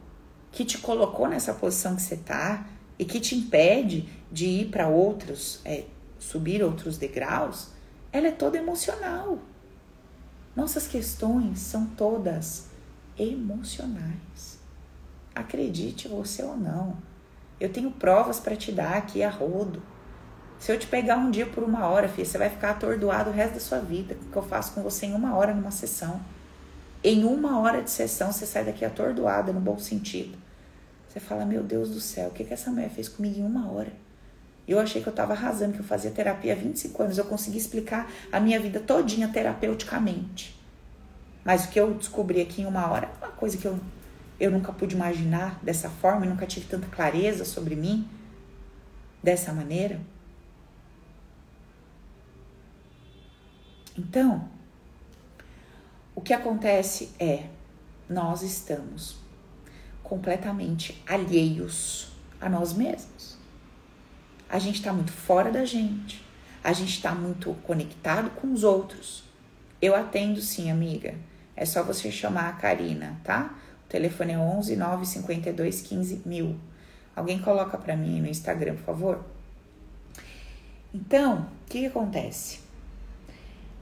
[0.50, 2.66] que te colocou nessa posição que você tá
[2.98, 5.84] e que te impede de ir para outros, é,
[6.18, 7.70] subir outros degraus,
[8.12, 9.38] ela é toda emocional.
[10.54, 12.68] Nossas questões são todas
[13.18, 14.60] emocionais.
[15.34, 16.98] Acredite você ou não.
[17.58, 19.82] Eu tenho provas para te dar aqui a rodo.
[20.62, 23.32] Se eu te pegar um dia por uma hora, filha, você vai ficar atordoado o
[23.32, 24.14] resto da sua vida.
[24.14, 26.20] O que eu faço com você em uma hora numa sessão?
[27.02, 30.38] Em uma hora de sessão, você sai daqui atordoada, no bom sentido.
[31.08, 33.72] Você fala, meu Deus do céu, o que, que essa mulher fez comigo em uma
[33.72, 33.92] hora?
[34.68, 37.18] Eu achei que eu estava arrasando, que eu fazia terapia há 25 anos.
[37.18, 40.56] Eu consegui explicar a minha vida todinha terapeuticamente.
[41.44, 43.80] Mas o que eu descobri aqui em uma hora é uma coisa que eu,
[44.38, 48.08] eu nunca pude imaginar dessa forma, eu nunca tive tanta clareza sobre mim
[49.20, 49.98] dessa maneira.
[53.96, 54.48] Então,
[56.14, 57.46] o que acontece é,
[58.08, 59.16] nós estamos
[60.02, 63.38] completamente alheios a nós mesmos.
[64.48, 66.24] A gente está muito fora da gente,
[66.62, 69.24] a gente está muito conectado com os outros.
[69.80, 71.14] Eu atendo sim, amiga.
[71.56, 73.54] É só você chamar a Karina, tá?
[73.86, 76.56] O telefone é 11 952 15 mil.
[77.14, 79.24] Alguém coloca para mim no Instagram, por favor?
[80.94, 82.61] Então, o que, que acontece?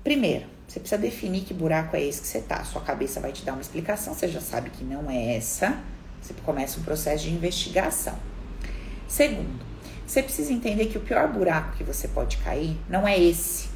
[0.02, 2.64] Primeiro, você precisa definir que buraco é esse que você tá.
[2.64, 5.78] Sua cabeça vai te dar uma explicação, você já sabe que não é essa
[6.20, 8.16] você começa um processo de investigação.
[9.08, 9.64] Segundo,
[10.06, 13.68] você precisa entender que o pior buraco que você pode cair não é esse,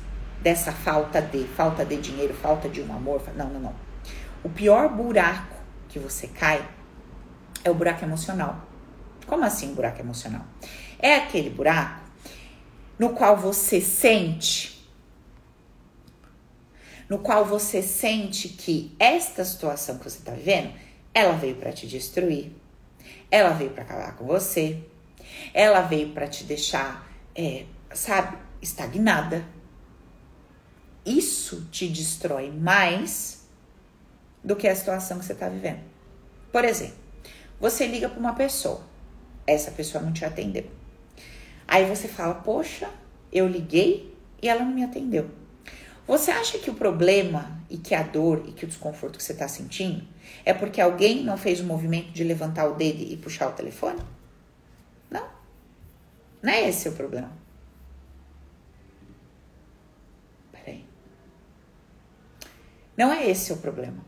[0.43, 3.23] dessa falta de, falta de dinheiro, falta de um amor.
[3.35, 3.75] Não, não, não.
[4.43, 5.57] O pior buraco
[5.89, 6.69] que você cai
[7.65, 8.61] é o buraco emocional.
[9.27, 10.45] Como assim buraco emocional?
[10.99, 12.05] É aquele buraco
[17.09, 20.73] no qual você sente que esta situação que você está vivendo
[21.15, 22.51] ela veio para te destruir.
[23.31, 24.83] Ela veio para acabar com você.
[25.55, 29.47] Ela veio para te deixar, é, sabe, estagnada.
[31.07, 33.47] Isso te destrói mais
[34.43, 35.81] do que a situação que você está vivendo.
[36.51, 36.97] Por exemplo,
[37.61, 38.81] você liga para uma pessoa,
[39.47, 40.69] essa pessoa não te atendeu.
[41.69, 42.91] Aí você fala: Poxa,
[43.33, 45.31] eu liguei e ela não me atendeu.
[46.07, 49.33] Você acha que o problema e que a dor e que o desconforto que você
[49.33, 50.07] está sentindo
[50.45, 54.01] é porque alguém não fez o movimento de levantar o dedo e puxar o telefone?
[55.11, 55.27] Não.
[56.43, 57.33] Não é esse o problema.
[60.53, 60.85] Peraí.
[62.97, 64.05] Não é esse o problema.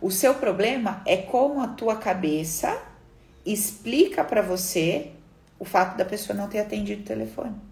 [0.00, 2.80] O seu problema é como a tua cabeça
[3.44, 5.12] explica para você
[5.58, 7.71] o fato da pessoa não ter atendido o telefone.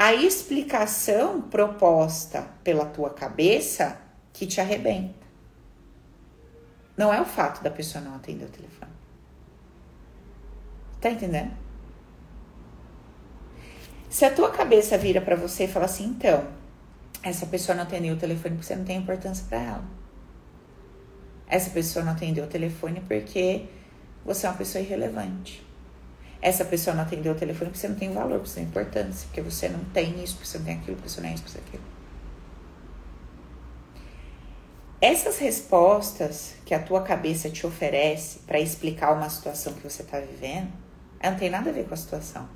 [0.00, 4.00] A explicação proposta pela tua cabeça
[4.32, 5.26] que te arrebenta.
[6.96, 8.92] Não é o fato da pessoa não atender o telefone.
[11.02, 11.52] Tá entendendo?
[14.08, 16.48] Se a tua cabeça vira para você e fala assim, então,
[17.22, 19.84] essa pessoa não atendeu o telefone porque você não tem importância para ela.
[21.46, 23.66] Essa pessoa não atendeu o telefone porque
[24.24, 25.62] você é uma pessoa irrelevante.
[26.42, 29.28] Essa pessoa não atendeu o telefone porque você não tem valor, porque você tem importância,
[29.28, 31.42] porque você não tem isso, porque você não tem aquilo, porque você não é isso,
[31.42, 31.82] porque você é aquilo.
[35.02, 40.18] Essas respostas que a tua cabeça te oferece para explicar uma situação que você está
[40.20, 40.68] vivendo,
[41.22, 42.48] não tem nada a ver com a situação.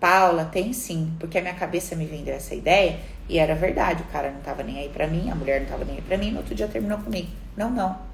[0.00, 4.02] Paula, tem sim, porque a minha cabeça me vendeu essa ideia e era verdade.
[4.02, 6.18] O cara não tava nem aí pra mim, a mulher não tava nem aí pra
[6.18, 7.28] mim, no outro dia terminou comigo.
[7.56, 8.11] Não, não.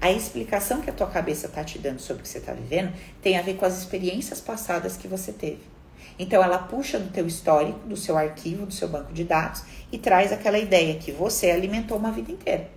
[0.00, 2.92] A explicação que a tua cabeça tá te dando sobre o que você tá vivendo
[3.20, 5.60] tem a ver com as experiências passadas que você teve.
[6.18, 9.98] Então ela puxa do teu histórico, do seu arquivo, do seu banco de dados e
[9.98, 12.68] traz aquela ideia que você alimentou uma vida inteira.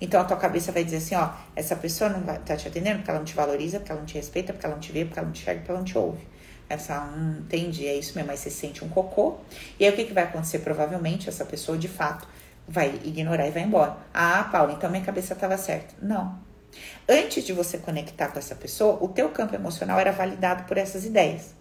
[0.00, 2.98] Então a tua cabeça vai dizer assim, ó, essa pessoa não vai, tá te atendendo
[2.98, 5.04] porque ela não te valoriza, porque ela não te respeita, porque ela não te vê,
[5.04, 6.26] porque ela não te enxerga, porque ela não te ouve.
[6.68, 9.38] Essa, hum, entendi, é isso mesmo, aí você sente um cocô.
[9.78, 10.60] E aí o que, que vai acontecer?
[10.60, 12.28] Provavelmente essa pessoa de fato
[12.66, 13.96] vai ignorar e vai embora.
[14.12, 15.94] Ah, Paula, então minha cabeça estava certa.
[16.00, 16.47] Não.
[17.08, 21.04] Antes de você conectar com essa pessoa, o teu campo emocional era validado por essas
[21.04, 21.54] ideias.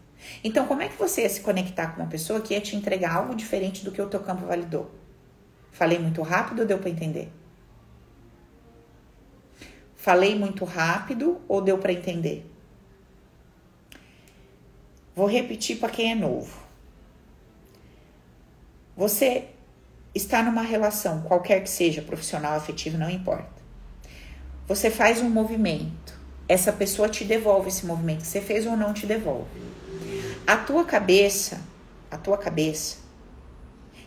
[0.43, 3.15] Então, como é que você ia se conectar com uma pessoa que ia te entregar
[3.15, 4.91] algo diferente do que o teu campo validou?
[5.71, 7.31] Falei muito rápido ou deu para entender?
[9.95, 12.49] Falei muito rápido ou deu para entender?
[15.15, 16.57] Vou repetir para quem é novo.
[18.95, 19.49] Você
[20.13, 23.56] está numa relação, qualquer que seja, profissional, afetivo, não importa.
[24.67, 29.05] Você faz um movimento, essa pessoa te devolve esse movimento você fez ou não te
[29.05, 29.47] devolve.
[30.45, 31.61] A tua cabeça,
[32.11, 32.97] a tua cabeça,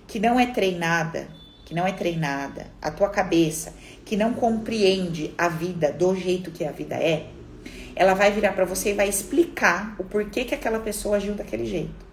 [0.06, 1.28] que não é treinada,
[1.64, 3.72] que não é treinada, a tua cabeça
[4.04, 7.28] que não compreende a vida do jeito que a vida é,
[7.96, 11.64] ela vai virar para você e vai explicar o porquê que aquela pessoa agiu daquele
[11.64, 12.04] jeito.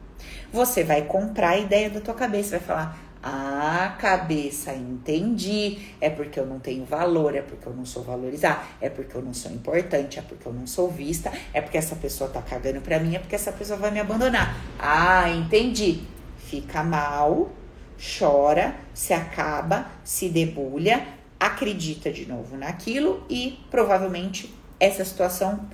[0.54, 5.80] Você vai comprar a ideia da tua cabeça, vai falar: "Ah, cabeça, entendi.
[6.00, 9.22] É porque eu não tenho valor, é porque eu não sou valorizada, é porque eu
[9.22, 12.80] não sou importante, é porque eu não sou vista, é porque essa pessoa tá cagando
[12.80, 14.56] pra mim, é porque essa pessoa vai me abandonar.
[14.80, 16.04] Ah, entendi.
[16.38, 17.52] Fica mal,
[17.98, 21.06] chora, se acaba, se debulha,
[21.38, 25.68] acredita de novo naquilo e provavelmente essa situação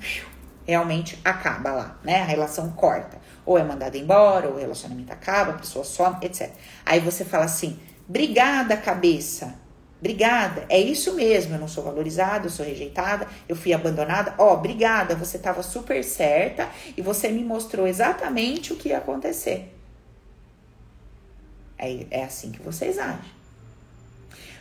[0.66, 2.22] realmente acaba lá, né?
[2.22, 3.22] A relação corta.
[3.45, 6.51] Ou é mandada embora, ou o relacionamento acaba, a pessoa some, etc.
[6.86, 9.62] Aí você fala assim: obrigada, cabeça.
[9.99, 11.56] Obrigada, é isso mesmo.
[11.56, 14.36] Eu não sou valorizada, eu sou rejeitada, eu fui abandonada.
[14.38, 18.97] Ó, oh, obrigada, você estava super certa e você me mostrou exatamente o que ia
[18.97, 19.73] acontecer.
[21.77, 23.32] É, é assim que vocês agem.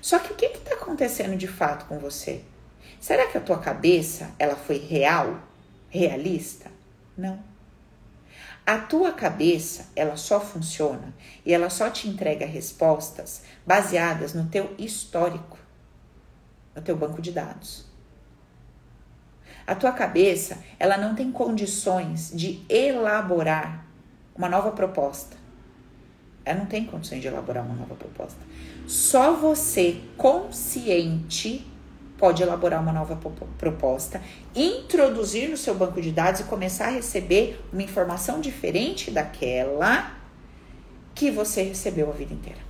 [0.01, 2.43] Só que o que está acontecendo de fato com você?
[3.01, 5.41] Será que a tua cabeça ela foi real,
[5.89, 6.71] realista?
[7.17, 7.52] Não.
[8.65, 11.13] A tua cabeça ela só funciona
[11.45, 15.59] e ela só te entrega respostas baseadas no teu histórico,
[16.75, 17.85] no teu banco de dados.
[19.67, 23.85] A tua cabeça ela não tem condições de elaborar
[24.35, 25.37] uma nova proposta.
[26.45, 28.41] Ela não tem condições de elaborar uma nova proposta.
[28.87, 31.67] Só você consciente
[32.23, 33.19] pode elaborar uma nova
[33.59, 34.23] proposta,
[34.55, 40.17] introduzir no seu banco de dados e começar a receber uma informação diferente daquela
[41.17, 42.61] que você recebeu a vida inteira.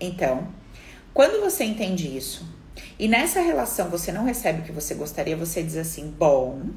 [0.00, 0.48] Então,
[1.14, 2.44] quando você entende isso
[2.98, 6.70] e nessa relação você não recebe o que você gostaria, você diz assim: bom,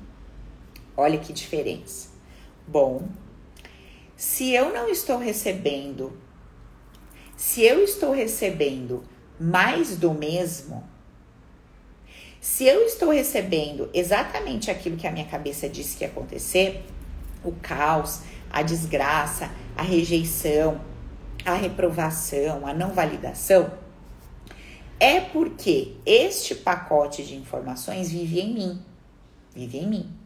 [0.96, 2.10] olha que diferença.
[2.68, 3.08] Bom,
[4.16, 6.16] se eu não estou recebendo,
[7.36, 10.84] se eu estou recebendo mais do mesmo,
[12.40, 16.84] se eu estou recebendo exatamente aquilo que a minha cabeça disse que ia acontecer,
[17.44, 20.80] o caos, a desgraça, a rejeição,
[21.46, 23.72] a reprovação, a não validação,
[25.00, 28.82] é porque este pacote de informações vive em mim.
[29.56, 30.23] Vive em mim.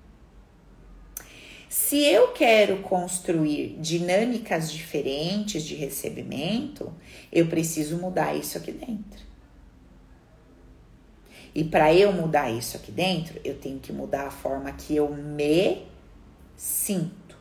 [1.80, 6.92] Se eu quero construir dinâmicas diferentes de recebimento,
[7.32, 9.23] eu preciso mudar isso aqui dentro.
[11.54, 15.08] E para eu mudar isso aqui dentro, eu tenho que mudar a forma que eu
[15.15, 15.86] me
[16.58, 17.38] sinto.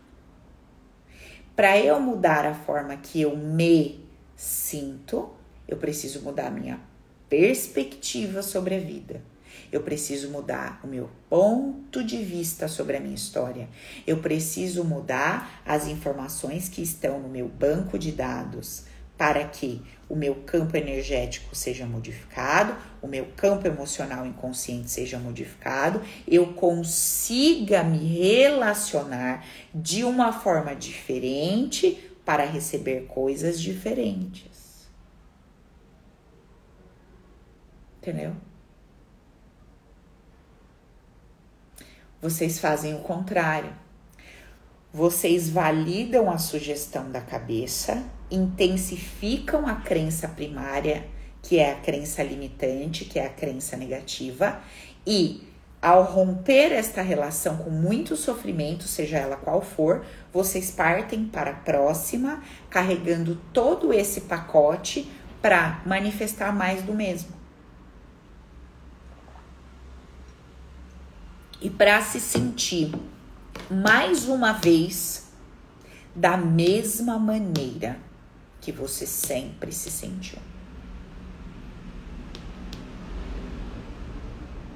[1.56, 4.04] Para eu mudar a forma que eu me
[4.36, 5.30] sinto,
[5.66, 6.78] eu preciso mudar a minha
[7.28, 9.22] perspectiva sobre a vida.
[9.72, 13.68] Eu preciso mudar o meu ponto de vista sobre a minha história.
[14.06, 18.84] Eu preciso mudar as informações que estão no meu banco de dados
[19.16, 26.02] para que o meu campo energético seja modificado, o meu campo emocional inconsciente seja modificado,
[26.28, 29.44] eu consiga me relacionar
[29.74, 34.88] de uma forma diferente para receber coisas diferentes.
[37.98, 38.36] Entendeu?
[42.20, 43.72] Vocês fazem o contrário.
[44.92, 51.06] Vocês validam a sugestão da cabeça, intensificam a crença primária,
[51.42, 54.60] que é a crença limitante, que é a crença negativa,
[55.06, 55.42] e
[55.80, 61.54] Ao romper esta relação com muito sofrimento, seja ela qual for, vocês partem para a
[61.54, 65.08] próxima, carregando todo esse pacote
[65.40, 67.35] para manifestar mais do mesmo.
[71.60, 72.92] E para se sentir
[73.70, 75.26] mais uma vez
[76.14, 77.98] da mesma maneira
[78.60, 80.38] que você sempre se sentiu.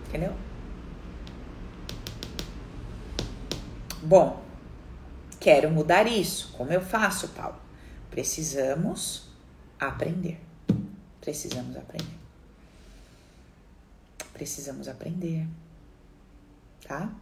[0.09, 0.35] Entendeu?
[4.03, 4.43] Bom,
[5.39, 6.53] quero mudar isso.
[6.57, 7.57] Como eu faço, Paulo?
[8.11, 9.29] Precisamos
[9.79, 10.41] aprender.
[11.21, 12.19] Precisamos aprender.
[14.33, 15.47] Precisamos aprender.
[16.87, 17.13] Tá?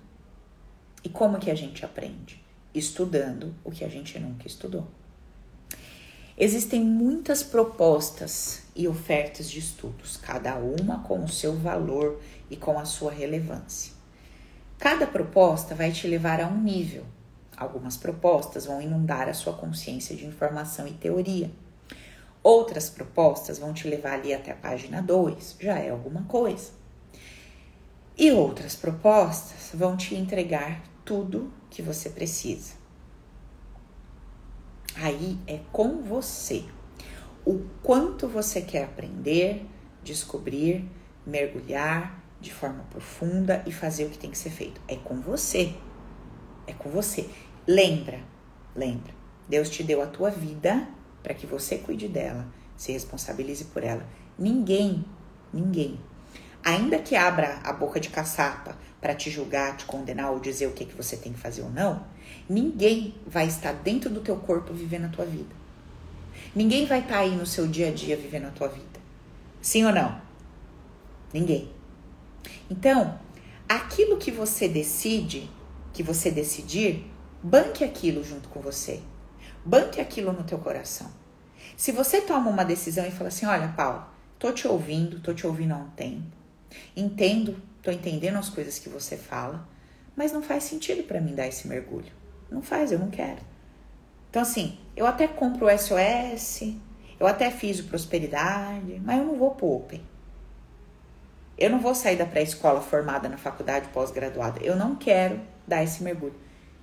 [1.03, 2.43] E como que a gente aprende?
[2.75, 4.87] Estudando o que a gente nunca estudou.
[6.41, 12.79] Existem muitas propostas e ofertas de estudos, cada uma com o seu valor e com
[12.79, 13.93] a sua relevância.
[14.79, 17.05] Cada proposta vai te levar a um nível.
[17.57, 21.51] Algumas propostas vão inundar a sua consciência de informação e teoria.
[22.41, 26.78] Outras propostas vão te levar ali até a página 2, já é alguma coisa.
[28.19, 32.73] E outras propostas vão te entregar tudo que você precisa.
[34.97, 36.65] Aí é com você.
[37.47, 39.65] O quanto você quer aprender,
[40.03, 40.85] descobrir,
[41.25, 44.81] mergulhar, de forma profunda e fazer o que tem que ser feito.
[44.89, 45.73] É com você.
[46.67, 47.31] É com você.
[47.69, 48.21] Lembra,
[48.75, 49.15] lembra.
[49.49, 50.89] Deus te deu a tua vida
[51.23, 54.05] para que você cuide dela, se responsabilize por ela.
[54.37, 55.05] Ninguém,
[55.53, 56.01] ninguém,
[56.65, 60.73] ainda que abra a boca de caçapa para te julgar, te condenar ou dizer o
[60.73, 62.05] que, que você tem que fazer ou não,
[62.49, 65.55] ninguém vai estar dentro do teu corpo vivendo a tua vida.
[66.55, 68.99] Ninguém vai estar aí no seu dia a dia vivendo a tua vida.
[69.61, 70.21] Sim ou não?
[71.33, 71.71] Ninguém.
[72.71, 73.19] Então,
[73.69, 75.51] aquilo que você decide,
[75.93, 77.11] que você decidir,
[77.43, 79.01] banque aquilo junto com você.
[79.65, 81.11] Banque aquilo no teu coração.
[81.77, 84.05] Se você toma uma decisão e fala assim: "Olha, Paulo,
[84.39, 86.38] tô te ouvindo, tô te ouvindo há um tempo.
[86.97, 89.69] Entendo, tô entendendo as coisas que você fala,
[90.17, 92.13] mas não faz sentido para mim dar esse mergulho.
[92.51, 93.41] Não faz, eu não quero.
[94.31, 96.75] Então assim, eu até compro o SOS,
[97.19, 100.03] eu até fiz o prosperidade, mas eu não vou pro Open.
[101.59, 104.61] Eu não vou sair da pré-escola formada na faculdade pós-graduada.
[104.63, 106.37] Eu não quero dar esse mergulho.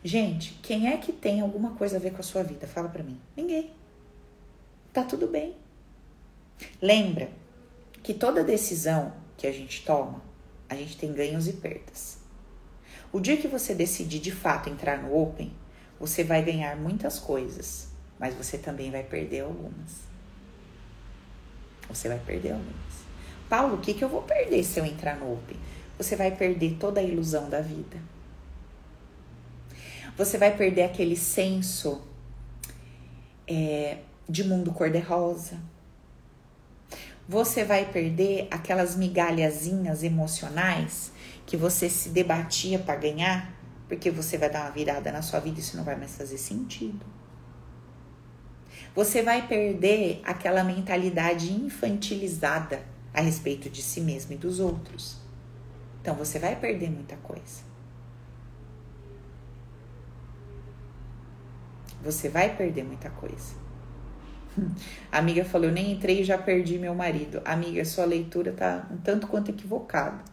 [0.04, 2.68] Gente, quem é que tem alguma coisa a ver com a sua vida?
[2.68, 3.20] Fala para mim.
[3.38, 3.72] Ninguém.
[4.92, 5.56] Tá tudo bem.
[6.82, 7.30] Lembra
[8.04, 10.22] que toda decisão que a gente toma,
[10.70, 12.18] a gente tem ganhos e perdas.
[13.12, 15.54] O dia que você decidir de fato entrar no Open,
[16.00, 17.88] você vai ganhar muitas coisas,
[18.20, 20.04] mas você também vai perder algumas.
[21.88, 23.06] Você vai perder algumas.
[23.48, 25.58] Paulo, o que, que eu vou perder se eu entrar no Open?
[25.98, 27.98] Você vai perder toda a ilusão da vida.
[30.18, 32.02] Você vai perder aquele senso
[33.48, 35.60] é, de mundo cor-de-rosa.
[37.28, 41.12] Você vai perder aquelas migalhazinhas emocionais
[41.46, 43.52] que você se debatia para ganhar,
[43.88, 46.38] porque você vai dar uma virada na sua vida e isso não vai mais fazer
[46.38, 47.06] sentido.
[48.94, 55.18] Você vai perder aquela mentalidade infantilizada a respeito de si mesmo e dos outros.
[56.02, 57.64] Então você vai perder muita coisa.
[62.04, 63.65] Você vai perder muita coisa.
[65.12, 67.42] A amiga falou: Eu nem entrei e já perdi meu marido.
[67.46, 70.24] Amiga, sua leitura tá um tanto quanto equivocada.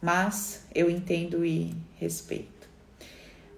[0.00, 2.68] Mas eu entendo e respeito.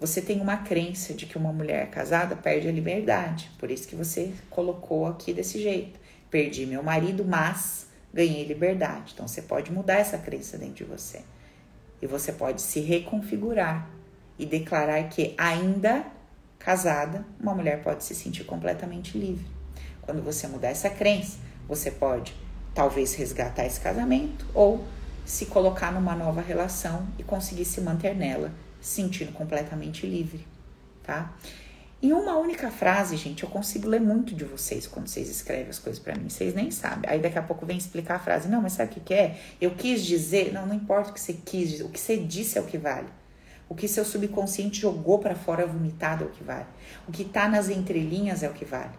[0.01, 3.51] Você tem uma crença de que uma mulher casada perde a liberdade.
[3.59, 5.99] Por isso que você colocou aqui desse jeito.
[6.31, 9.13] Perdi meu marido, mas ganhei liberdade.
[9.15, 11.23] Então você pode mudar essa crença dentro de você.
[12.03, 13.89] E você pode se reconfigurar
[14.39, 16.05] e declarar que ainda
[16.59, 19.64] casada, uma mulher pode se sentir completamente livre.
[20.05, 21.39] Quando você mudar essa crença,
[21.69, 22.35] você pode
[22.75, 24.85] talvez resgatar esse casamento ou
[25.25, 30.47] se colocar numa nova relação e conseguir se manter nela, se sentindo completamente livre,
[31.03, 31.35] tá?
[32.03, 35.79] Em uma única frase, gente, eu consigo ler muito de vocês quando vocês escrevem as
[35.79, 36.29] coisas para mim.
[36.29, 37.09] Vocês nem sabem.
[37.09, 38.47] Aí daqui a pouco vem explicar a frase.
[38.47, 39.39] Não, mas sabe o que, que é?
[39.59, 40.53] Eu quis dizer.
[40.53, 41.85] Não, não importa o que você quis dizer.
[41.85, 43.09] O que você disse é o que vale.
[43.71, 46.67] O que seu subconsciente jogou para fora vomitado é o que vale.
[47.09, 48.93] O que tá nas entrelinhas é o que vale.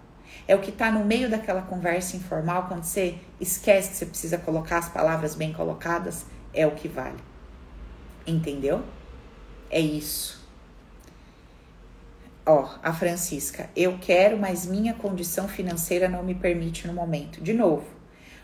[0.47, 4.37] É o que tá no meio daquela conversa informal, quando você esquece que você precisa
[4.37, 7.17] colocar as palavras bem colocadas, é o que vale.
[8.25, 8.83] Entendeu?
[9.69, 10.45] É isso.
[12.45, 17.41] Ó, a Francisca, eu quero, mas minha condição financeira não me permite no momento.
[17.41, 17.87] De novo,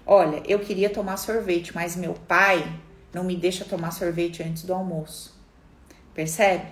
[0.06, 2.68] olha, eu queria tomar sorvete, mas meu pai
[3.14, 5.40] não me deixa tomar sorvete antes do almoço.
[6.16, 6.66] Percebe?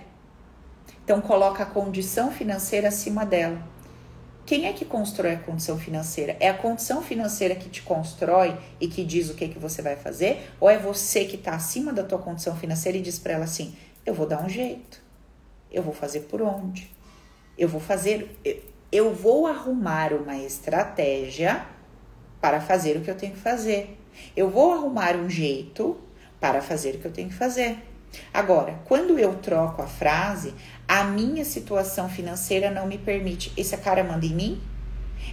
[1.04, 3.62] Então coloca a condição financeira acima dela.
[4.46, 6.36] Quem é que constrói a condição financeira?
[6.40, 9.96] É a condição financeira que te constrói e que diz o que, que você vai
[9.96, 10.50] fazer?
[10.58, 13.74] Ou é você que está acima da tua condição financeira e diz para ela assim:
[14.04, 15.00] eu vou dar um jeito,
[15.70, 16.90] eu vou fazer por onde,
[17.56, 18.36] eu vou fazer,
[18.90, 21.64] eu vou arrumar uma estratégia
[22.40, 23.98] para fazer o que eu tenho que fazer.
[24.36, 25.96] Eu vou arrumar um jeito
[26.40, 27.78] para fazer o que eu tenho que fazer.
[28.32, 30.54] Agora, quando eu troco a frase,
[30.90, 33.52] a minha situação financeira não me permite.
[33.56, 34.60] Esse cara manda em mim?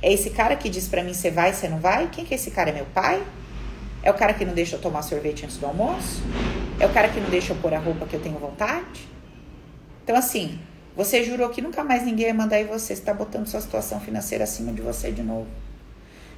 [0.04, 2.10] É esse cara que diz para mim você vai, você não vai?
[2.12, 2.70] Quem que é esse cara?
[2.70, 3.26] É meu pai?
[4.04, 6.22] É o cara que não deixa eu tomar sorvete antes do almoço?
[6.80, 9.10] É o cara que não deixa eu pôr a roupa que eu tenho vontade?
[10.04, 10.60] Então, assim,
[10.96, 12.94] você jurou que nunca mais ninguém ia mandar em você.
[12.96, 15.48] Você está botando sua situação financeira acima de você de novo.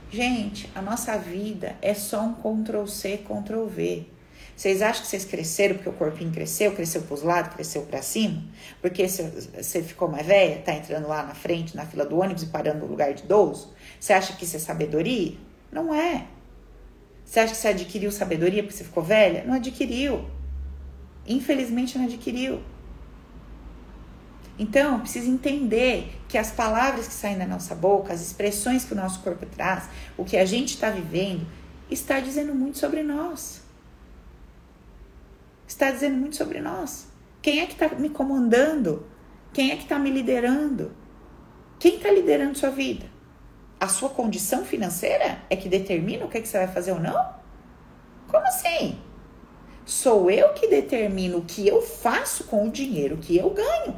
[0.09, 4.05] Gente, a nossa vida é só um Ctrl C, Ctrl V.
[4.60, 8.01] Vocês acham que vocês cresceram porque o corpinho cresceu, cresceu para os lados, cresceu para
[8.01, 8.43] cima?
[8.82, 12.47] Porque você ficou mais velha, tá entrando lá na frente, na fila do ônibus e
[12.47, 13.74] parando no lugar de idoso?
[13.97, 15.38] Você acha que isso é sabedoria?
[15.72, 16.28] Não é.
[17.24, 19.45] Você acha que você adquiriu sabedoria porque você ficou velha?
[19.45, 20.26] Não adquiriu.
[21.26, 22.62] Infelizmente não adquiriu.
[24.57, 28.97] Então, precisa entender que as palavras que saem da nossa boca, as expressões que o
[28.97, 29.86] nosso corpo traz,
[30.18, 31.47] o que a gente está vivendo,
[31.89, 33.59] está dizendo muito sobre nós
[35.70, 37.07] está dizendo muito sobre nós.
[37.41, 39.05] Quem é que está me comandando?
[39.53, 40.91] Quem é que está me liderando?
[41.78, 43.05] Quem está liderando sua vida?
[43.80, 46.99] A sua condição financeira é que determina o que, é que você vai fazer ou
[46.99, 47.34] não?
[48.28, 48.99] Como assim?
[49.86, 53.95] Sou eu que determino o que eu faço com o dinheiro que eu ganho.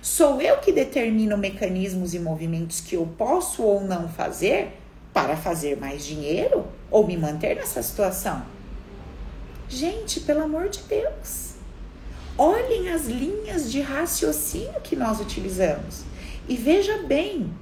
[0.00, 4.80] Sou eu que determino mecanismos e movimentos que eu posso ou não fazer
[5.12, 8.55] para fazer mais dinheiro ou me manter nessa situação.
[9.68, 11.54] Gente, pelo amor de Deus,
[12.38, 16.04] olhem as linhas de raciocínio que nós utilizamos
[16.48, 17.52] e veja bem,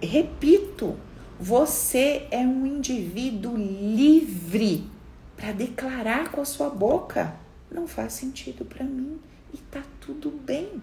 [0.00, 0.96] repito,
[1.40, 4.86] você é um indivíduo livre
[5.36, 7.34] para declarar com a sua boca.
[7.70, 9.18] Não faz sentido para mim
[9.54, 10.82] e tá tudo bem.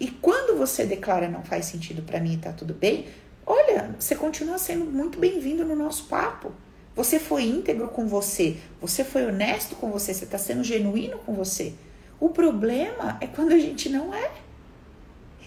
[0.00, 3.06] E quando você declara não faz sentido para mim e tá tudo bem,
[3.46, 6.52] olha, você continua sendo muito bem-vindo no nosso papo.
[6.98, 11.32] Você foi íntegro com você, você foi honesto com você, você está sendo genuíno com
[11.32, 11.74] você.
[12.18, 14.32] O problema é quando a gente não é.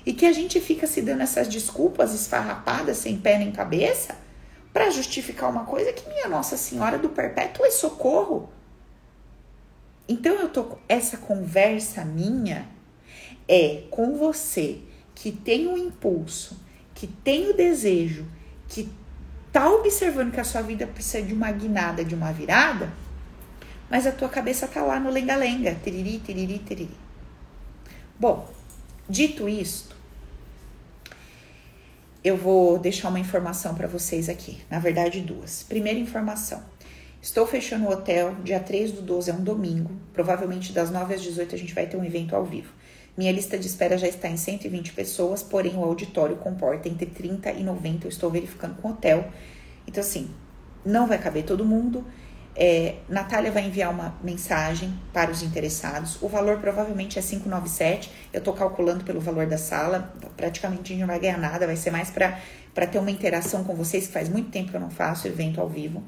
[0.06, 4.16] E que a gente fica se dando essas desculpas esfarrapadas, sem pé nem cabeça,
[4.72, 8.50] para justificar uma coisa que minha Nossa Senhora do Perpétuo é socorro.
[10.08, 12.66] Então eu tô essa conversa minha
[13.46, 14.80] é com você
[15.14, 16.58] que tem o impulso,
[16.96, 18.26] que tem o desejo,
[18.70, 18.90] que
[19.52, 22.92] tá observando que a sua vida precisa de uma guinada, de uma virada,
[23.90, 26.98] mas a tua cabeça tá lá no lenga-lenga, tiriri, tiriri, tiriri.
[28.18, 28.50] Bom,
[29.10, 29.96] dito isto,
[32.24, 34.60] eu vou deixar uma informação para vocês aqui.
[34.70, 35.64] Na verdade, duas.
[35.64, 36.64] Primeira informação.
[37.22, 39.92] Estou fechando o hotel, dia 3 do 12 é um domingo.
[40.14, 42.72] Provavelmente das 9 às 18 a gente vai ter um evento ao vivo.
[43.18, 47.52] Minha lista de espera já está em 120 pessoas, porém o auditório comporta entre 30
[47.52, 48.08] e 90.
[48.08, 49.30] Eu estou verificando com o hotel.
[49.86, 50.30] Então, assim,
[50.86, 52.06] não vai caber todo mundo.
[52.56, 56.22] É, Natália vai enviar uma mensagem para os interessados.
[56.22, 58.12] O valor provavelmente é 597.
[58.34, 60.14] Eu estou calculando pelo valor da sala.
[60.36, 61.66] Praticamente a gente não vai ganhar nada.
[61.66, 64.82] Vai ser mais para ter uma interação com vocês, que faz muito tempo que eu
[64.82, 66.04] não faço evento ao vivo.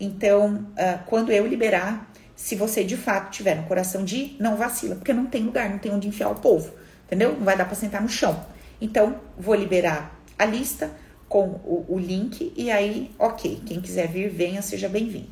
[0.00, 2.08] Então, uh, quando eu liberar,
[2.38, 5.68] se você de fato tiver no coração de ir, não vacila, porque não tem lugar,
[5.68, 6.72] não tem onde enfiar o povo,
[7.04, 7.32] entendeu?
[7.32, 8.46] Não vai dar para sentar no chão.
[8.80, 10.88] Então, vou liberar a lista
[11.28, 15.26] com o, o link e aí, ok, quem quiser vir, venha, seja bem-vindo.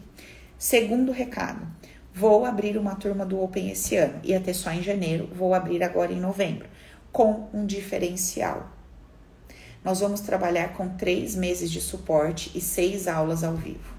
[0.59, 1.65] Segundo recado,
[2.13, 5.85] vou abrir uma turma do Open esse ano, ia ter só em janeiro, vou abrir
[5.85, 6.69] agora em novembro,
[7.13, 8.69] com um diferencial.
[9.85, 13.95] Nós vamos trabalhar com três meses de suporte e seis aulas ao vivo.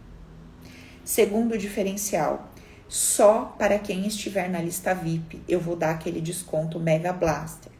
[1.05, 2.51] Segundo diferencial,
[2.89, 7.71] só para quem estiver na lista VIP, eu vou dar aquele desconto Mega Blaster.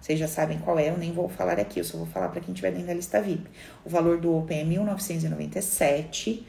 [0.00, 2.40] Vocês já sabem qual é, eu nem vou falar aqui, eu só vou falar para
[2.40, 3.48] quem estiver dentro da lista VIP.
[3.84, 6.46] O valor do Open é 1997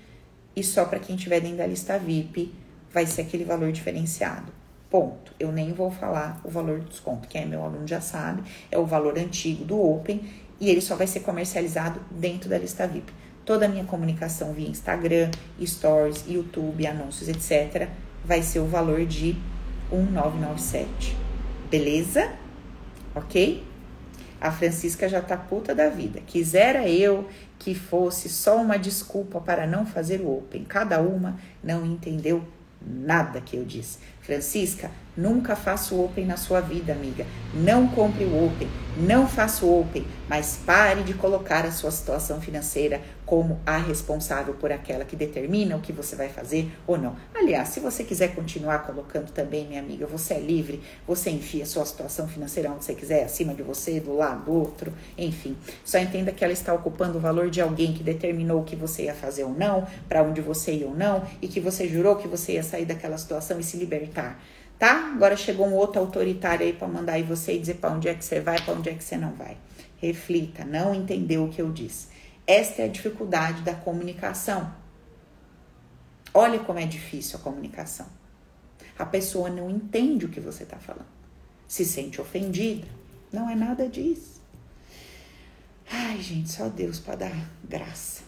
[0.56, 2.54] e só para quem estiver dentro da lista VIP
[2.92, 4.52] vai ser aquele valor diferenciado.
[4.90, 5.34] Ponto.
[5.40, 7.28] Eu nem vou falar o valor do desconto.
[7.28, 10.28] Quem é meu aluno já sabe, é o valor antigo do Open
[10.60, 13.12] e ele só vai ser comercializado dentro da lista VIP
[13.48, 15.32] toda a minha comunicação via Instagram,
[15.66, 17.88] Stories, YouTube, anúncios, etc.,
[18.24, 19.38] vai ser o valor de
[19.90, 21.16] 1997.
[21.72, 22.34] Beleza?
[23.16, 23.64] Ok?
[24.40, 26.20] A Francisca já tá puta da vida.
[26.28, 30.66] Quisera eu que fosse só uma desculpa para não fazer o Open.
[30.66, 32.44] Cada uma não entendeu
[32.86, 34.00] nada que eu disse.
[34.22, 37.26] Francisca, nunca faça o Open na sua vida, amiga.
[37.54, 42.40] Não compre o Open, não faça o Open, mas pare de colocar a sua situação
[42.40, 47.16] financeira como a responsável por aquela que determina o que você vai fazer ou não.
[47.36, 51.66] Aliás, se você quiser continuar colocando também, minha amiga, você é livre, você enfia a
[51.68, 55.58] sua situação financeira onde você quiser, acima de você, do lado do outro, enfim.
[55.84, 59.04] Só entenda que ela está ocupando o valor de alguém que determinou o que você
[59.04, 62.28] ia fazer ou não, para onde você ia ou não, e que você jurou que
[62.28, 64.40] você ia sair daquela situação e se libertar
[64.78, 65.12] tá?
[65.14, 68.14] Agora chegou um outro autoritário aí para mandar aí você e dizer para onde é
[68.14, 69.58] que você vai, para onde é que você não vai.
[69.98, 72.08] Reflita, não entendeu o que eu disse.
[72.46, 74.74] Esta é a dificuldade da comunicação.
[76.34, 78.06] Olha como é difícil a comunicação.
[78.98, 81.08] A pessoa não entende o que você está falando.
[81.68, 82.88] Se sente ofendida.
[83.32, 84.42] Não é nada disso.
[85.92, 88.24] Ai, gente, só Deus para dar graça.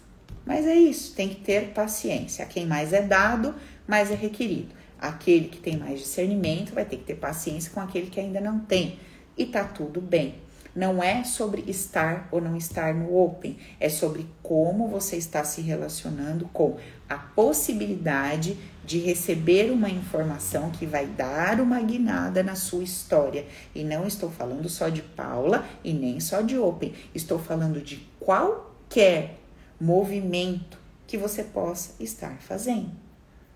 [0.46, 2.44] Mas é isso, tem que ter paciência.
[2.44, 3.56] A quem mais é dado,
[3.88, 4.74] mais é requerido.
[5.00, 8.60] Aquele que tem mais discernimento vai ter que ter paciência com aquele que ainda não
[8.60, 9.00] tem.
[9.38, 10.36] E tá tudo bem.
[10.76, 15.62] Não é sobre estar ou não estar no Open, é sobre como você está se
[15.62, 16.78] relacionando com
[17.08, 23.46] a possibilidade de receber uma informação que vai dar uma guinada na sua história.
[23.74, 28.08] E não estou falando só de Paula e nem só de Open, estou falando de
[28.20, 29.40] qualquer
[29.82, 30.78] movimento
[31.08, 33.09] que você possa estar fazendo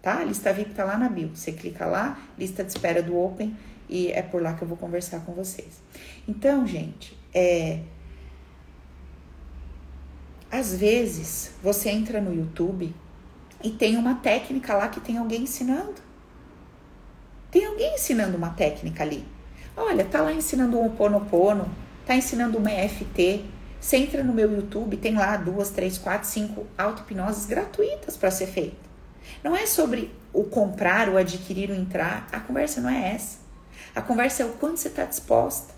[0.04, 0.20] tá?
[0.20, 1.32] A lista VIP tá lá na bio.
[1.34, 3.58] Você clica lá, lista de espera do Open
[3.90, 5.82] e é por lá que eu vou conversar com vocês.
[6.28, 7.80] Então, gente, é
[10.52, 12.94] às vezes você entra no YouTube
[13.64, 15.96] e tem uma técnica lá que tem alguém ensinando.
[17.50, 19.26] Tem alguém ensinando uma técnica ali.
[19.76, 21.68] Olha, tá lá ensinando um Oponopono,
[22.06, 23.44] tá ensinando uma EFT.
[23.82, 28.46] Você entra no meu YouTube, tem lá duas, três, quatro, cinco auto-hipnoses gratuitas para ser
[28.46, 28.93] feita.
[29.44, 32.28] Não é sobre o comprar, o adquirir, o entrar.
[32.32, 33.40] A conversa não é essa.
[33.96, 35.74] A conversa é o quanto você está disposta.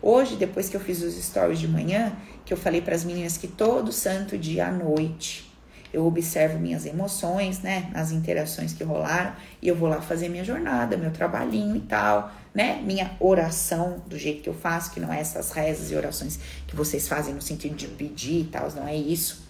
[0.00, 2.12] Hoje, depois que eu fiz os stories de manhã,
[2.44, 5.52] que eu falei para as meninas que todo santo dia à noite
[5.92, 10.42] eu observo minhas emoções, né, nas interações que rolaram, e eu vou lá fazer minha
[10.42, 15.12] jornada, meu trabalhinho e tal, né, minha oração do jeito que eu faço, que não
[15.12, 18.88] é essas rezas e orações que vocês fazem no sentido de pedir e tal, não
[18.88, 19.46] é isso.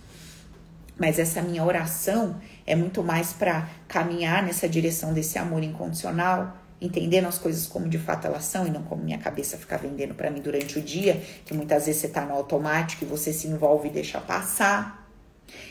[0.99, 2.37] Mas essa minha oração
[2.73, 7.99] é muito mais para caminhar nessa direção desse amor incondicional, entendendo as coisas como de
[7.99, 11.23] fato elas são e não como minha cabeça fica vendendo para mim durante o dia,
[11.45, 15.07] que muitas vezes você tá no automático e você se envolve e deixa passar.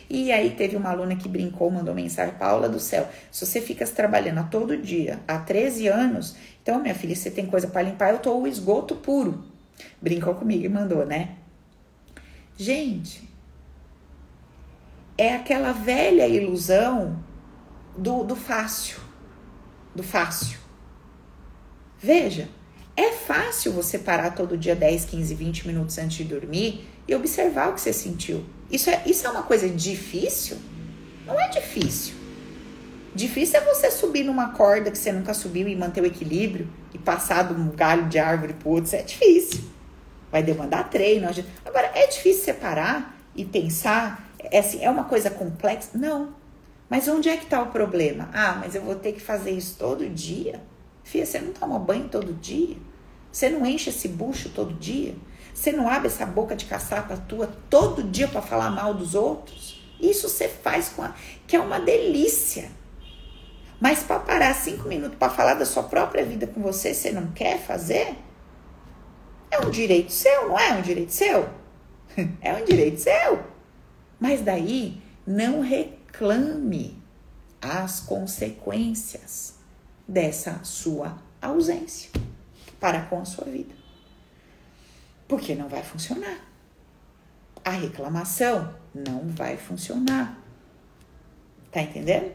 [0.07, 3.85] E aí teve uma aluna que brincou, mandou mensagem, Paula do céu, se você fica
[3.87, 8.19] trabalhando todo dia há 13 anos, então minha filha, você tem coisa para limpar, eu
[8.19, 9.43] tô o esgoto puro.
[9.99, 11.29] Brincou comigo e mandou, né?
[12.55, 13.30] Gente,
[15.17, 17.23] é aquela velha ilusão
[17.97, 18.99] do, do fácil.
[19.93, 20.57] Do fácil.
[21.99, 22.49] Veja,
[22.95, 27.69] é fácil você parar todo dia 10, 15, 20 minutos antes de dormir e observar
[27.69, 28.43] o que você sentiu.
[28.69, 30.57] Isso é, isso é uma coisa difícil?
[31.25, 32.15] Não é difícil.
[33.13, 36.97] Difícil é você subir numa corda que você nunca subiu e manter o equilíbrio e
[36.97, 38.85] passar de um galho de árvore para outro.
[38.85, 39.61] Isso é difícil.
[40.31, 41.27] Vai demandar treino.
[41.65, 45.97] Agora, é difícil separar e pensar é, assim, é uma coisa complexa?
[45.97, 46.35] Não.
[46.89, 48.29] Mas onde é que está o problema?
[48.33, 50.61] Ah, mas eu vou ter que fazer isso todo dia?
[51.03, 52.75] Fia, você não toma banho todo dia?
[53.31, 55.15] Você não enche esse bucho todo dia?
[55.53, 59.81] Você não abre essa boca de caçapa tua todo dia para falar mal dos outros?
[60.01, 61.13] Isso você faz com a,
[61.47, 62.69] que é uma delícia.
[63.79, 67.31] Mas para parar cinco minutos para falar da sua própria vida com você, você não
[67.31, 68.15] quer fazer?
[69.49, 71.49] É um direito seu, não é um direito seu?
[72.41, 73.50] É um direito seu.
[74.21, 76.95] Mas daí não reclame
[77.59, 79.55] as consequências
[80.07, 82.11] dessa sua ausência
[82.79, 83.73] para com a sua vida.
[85.27, 86.39] Porque não vai funcionar.
[87.65, 90.39] A reclamação não vai funcionar.
[91.71, 92.31] Tá entendendo?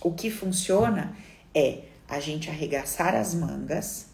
[0.00, 1.16] O que funciona
[1.54, 4.08] é a gente arregaçar as mangas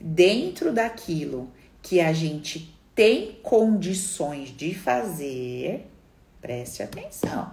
[0.00, 5.90] dentro daquilo que a gente tem condições de fazer,
[6.40, 7.52] preste atenção,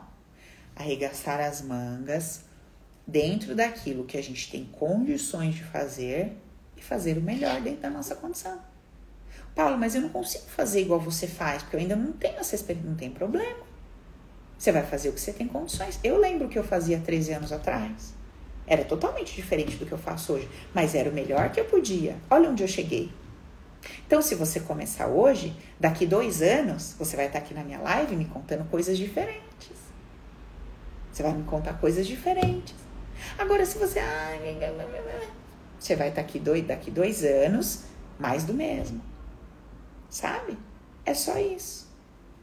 [0.75, 2.45] arregaçar as mangas
[3.07, 6.33] dentro daquilo que a gente tem condições de fazer
[6.77, 8.59] e fazer o melhor dentro da nossa condição.
[9.55, 12.55] Paulo, mas eu não consigo fazer igual você faz, porque eu ainda não tenho essa
[12.55, 13.65] experiência, não tem problema.
[14.57, 15.99] Você vai fazer o que você tem condições.
[16.03, 18.13] Eu lembro que eu fazia 13 anos atrás.
[18.67, 22.15] Era totalmente diferente do que eu faço hoje, mas era o melhor que eu podia.
[22.29, 23.11] Olha onde eu cheguei.
[24.05, 28.15] Então, se você começar hoje, daqui dois anos, você vai estar aqui na minha live
[28.15, 29.71] me contando coisas diferentes.
[31.11, 32.75] Você vai me contar coisas diferentes.
[33.37, 33.99] Agora, se você.
[35.79, 37.83] Você vai estar aqui dois, daqui dois anos,
[38.19, 39.01] mais do mesmo.
[40.09, 40.57] Sabe?
[41.05, 41.87] É só isso.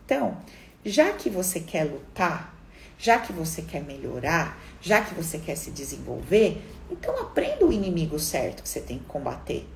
[0.05, 0.39] Então,
[0.85, 2.55] já que você quer lutar,
[2.99, 6.61] já que você quer melhorar, já que você quer se desenvolver,
[6.91, 9.67] então aprenda o inimigo certo que você tem que combater.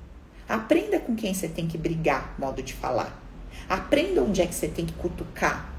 [0.47, 3.21] Aprenda com quem você tem que brigar, modo de falar.
[3.69, 5.73] Aprenda onde é que você tem que cutucar,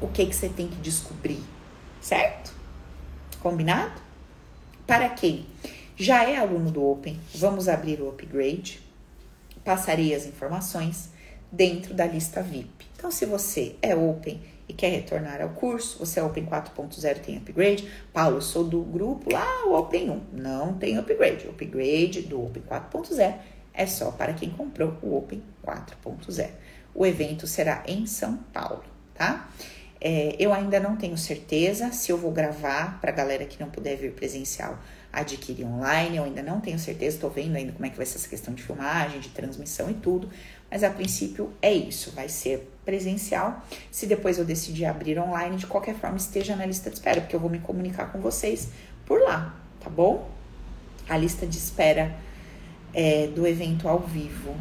[0.00, 1.42] o que, que você tem que descobrir,
[2.00, 2.52] certo?
[3.40, 4.00] Combinado?
[4.86, 5.46] Para quem
[5.96, 8.80] já é aluno do Open, vamos abrir o upgrade.
[9.64, 11.10] Passarei as informações
[11.50, 12.86] dentro da lista VIP.
[12.96, 17.36] Então, se você é Open e quer retornar ao curso, você é Open 4.0 tem
[17.36, 17.88] upgrade.
[18.12, 20.20] Paulo, sou do grupo lá, o Open 1.
[20.32, 21.46] Não tem upgrade.
[21.46, 23.34] O upgrade do Open 4.0
[23.78, 26.50] é só para quem comprou o Open 4.0.
[26.92, 28.82] O evento será em São Paulo,
[29.14, 29.48] tá?
[30.00, 33.70] É, eu ainda não tenho certeza se eu vou gravar para a galera que não
[33.70, 34.78] puder vir presencial
[35.12, 36.16] adquirir online.
[36.16, 38.52] Eu ainda não tenho certeza, estou vendo ainda como é que vai ser essa questão
[38.52, 40.28] de filmagem, de transmissão e tudo.
[40.68, 43.64] Mas a princípio é isso, vai ser presencial.
[43.92, 47.36] Se depois eu decidir abrir online, de qualquer forma esteja na lista de espera, porque
[47.36, 48.70] eu vou me comunicar com vocês
[49.06, 50.28] por lá, tá bom?
[51.08, 52.14] A lista de espera
[52.92, 54.54] é, do evento ao vivo.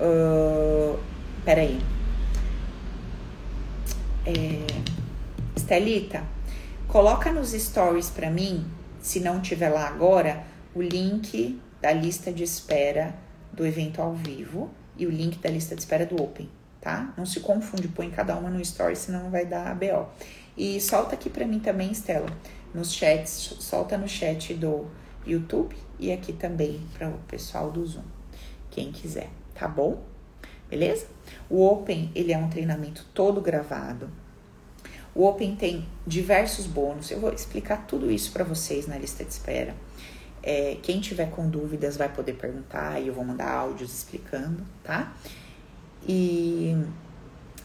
[0.00, 0.98] Uh,
[1.44, 1.80] peraí.
[4.24, 4.92] É,
[5.56, 6.22] Estelita,
[6.88, 8.64] coloca nos stories para mim,
[9.00, 10.44] se não tiver lá agora,
[10.74, 13.14] o link da lista de espera
[13.52, 16.48] do evento ao vivo e o link da lista de espera do Open,
[16.80, 17.12] tá?
[17.16, 20.08] Não se confunde, põe cada uma no story, senão vai dar BO.
[20.56, 22.28] E solta aqui para mim também, Estela,
[22.74, 24.86] nos chats, solta no chat do
[25.26, 28.02] YouTube e aqui também para o pessoal do Zoom,
[28.70, 30.02] quem quiser, tá bom?
[30.68, 31.06] Beleza?
[31.50, 34.10] O Open, ele é um treinamento todo gravado.
[35.14, 37.10] O Open tem diversos bônus.
[37.10, 39.74] Eu vou explicar tudo isso para vocês na lista de espera.
[40.42, 45.14] É, quem tiver com dúvidas vai poder perguntar e eu vou mandar áudios explicando, tá?
[46.08, 46.74] E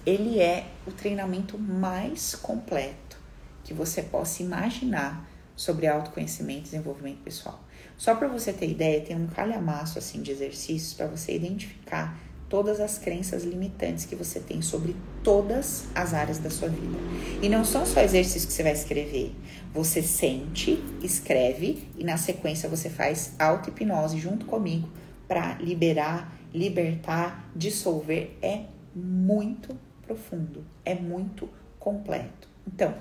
[0.06, 3.18] ele é o treinamento mais completo
[3.64, 5.27] que você possa imaginar
[5.58, 7.62] sobre autoconhecimento e desenvolvimento pessoal.
[7.98, 12.80] Só para você ter ideia, tem um calhamaço assim de exercícios para você identificar todas
[12.80, 16.98] as crenças limitantes que você tem sobre todas as áreas da sua vida.
[17.42, 19.36] E não são só exercícios que você vai escrever.
[19.74, 24.88] Você sente, escreve e na sequência você faz auto-hipnose junto comigo
[25.28, 28.38] para liberar, libertar, dissolver.
[28.42, 28.62] É
[28.96, 31.50] muito profundo, é muito
[31.80, 32.48] completo.
[32.66, 32.96] Então,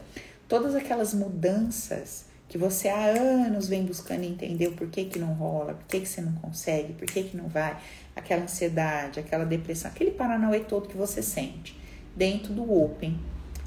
[0.49, 5.75] todas aquelas mudanças que você há anos vem buscando entender o porquê que não rola,
[5.75, 7.77] porquê que você não consegue, porquê que não vai,
[8.15, 11.79] aquela ansiedade, aquela depressão, aquele paranauê todo que você sente
[12.15, 13.19] dentro do Open.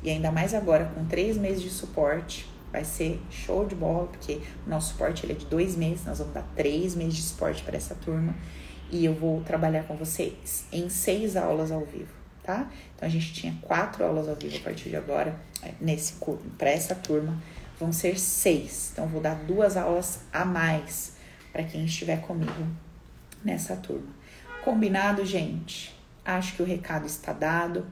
[0.02, 4.40] E ainda mais agora com três meses de suporte, vai ser show de bola, porque
[4.66, 7.62] o nosso suporte ele é de dois meses, nós vamos dar três meses de suporte
[7.64, 8.34] para essa turma.
[8.92, 12.72] E eu vou trabalhar com vocês em seis aulas ao vivo, tá?
[12.96, 16.14] Então a gente tinha quatro aulas ao vivo a partir de agora, é, nesse
[16.58, 17.38] para essa turma
[17.80, 18.90] vão ser seis.
[18.92, 21.14] Então, vou dar duas aulas a mais
[21.52, 22.68] para quem estiver comigo
[23.44, 24.10] nessa turma.
[24.64, 25.96] Combinado, gente?
[26.26, 27.88] Acho que o recado está dado.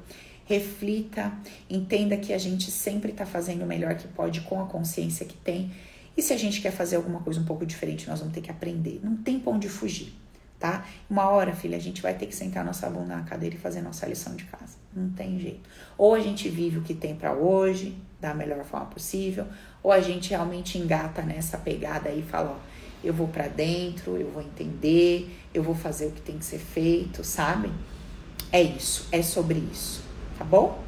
[0.46, 1.34] Reflita,
[1.70, 5.36] entenda que a gente sempre está fazendo o melhor que pode com a consciência que
[5.36, 5.72] tem.
[6.16, 8.50] E se a gente quer fazer alguma coisa um pouco diferente, nós vamos ter que
[8.50, 9.00] aprender.
[9.04, 10.14] Não tem pra onde fugir,
[10.58, 10.86] tá?
[11.10, 13.82] Uma hora, filha, a gente vai ter que sentar nossa bunda na cadeira e fazer
[13.82, 14.78] nossa lição de casa.
[14.96, 15.70] Não tem jeito.
[15.98, 19.46] Ou a gente vive o que tem para hoje, da melhor forma possível,
[19.88, 22.68] ou a gente realmente engata nessa pegada aí e fala, ó,
[23.02, 26.58] eu vou para dentro, eu vou entender, eu vou fazer o que tem que ser
[26.58, 27.72] feito, sabe?
[28.52, 30.04] É isso, é sobre isso,
[30.38, 30.84] tá bom?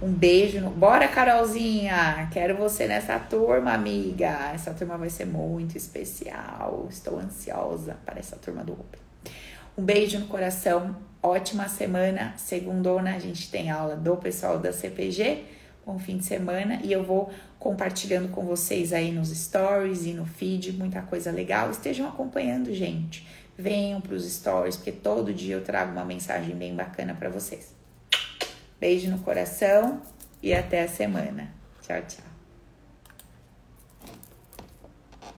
[0.00, 0.60] Um beijo.
[0.60, 0.70] No...
[0.70, 2.28] Bora, Carolzinha!
[2.30, 4.52] Quero você nessa turma, amiga.
[4.54, 6.86] Essa turma vai ser muito especial.
[6.88, 9.00] Estou ansiosa para essa turma do Open.
[9.76, 10.94] Um beijo no coração.
[11.20, 12.34] Ótima semana.
[12.36, 15.55] Segundona, a gente tem aula do pessoal da CPG
[15.86, 20.26] bom fim de semana e eu vou compartilhando com vocês aí nos stories e no
[20.26, 21.70] feed muita coisa legal.
[21.70, 23.26] Estejam acompanhando, gente.
[23.56, 27.72] Venham para os stories, porque todo dia eu trago uma mensagem bem bacana para vocês.
[28.78, 30.02] Beijo no coração
[30.42, 31.48] e até a semana.
[31.80, 32.25] Tchau, tchau.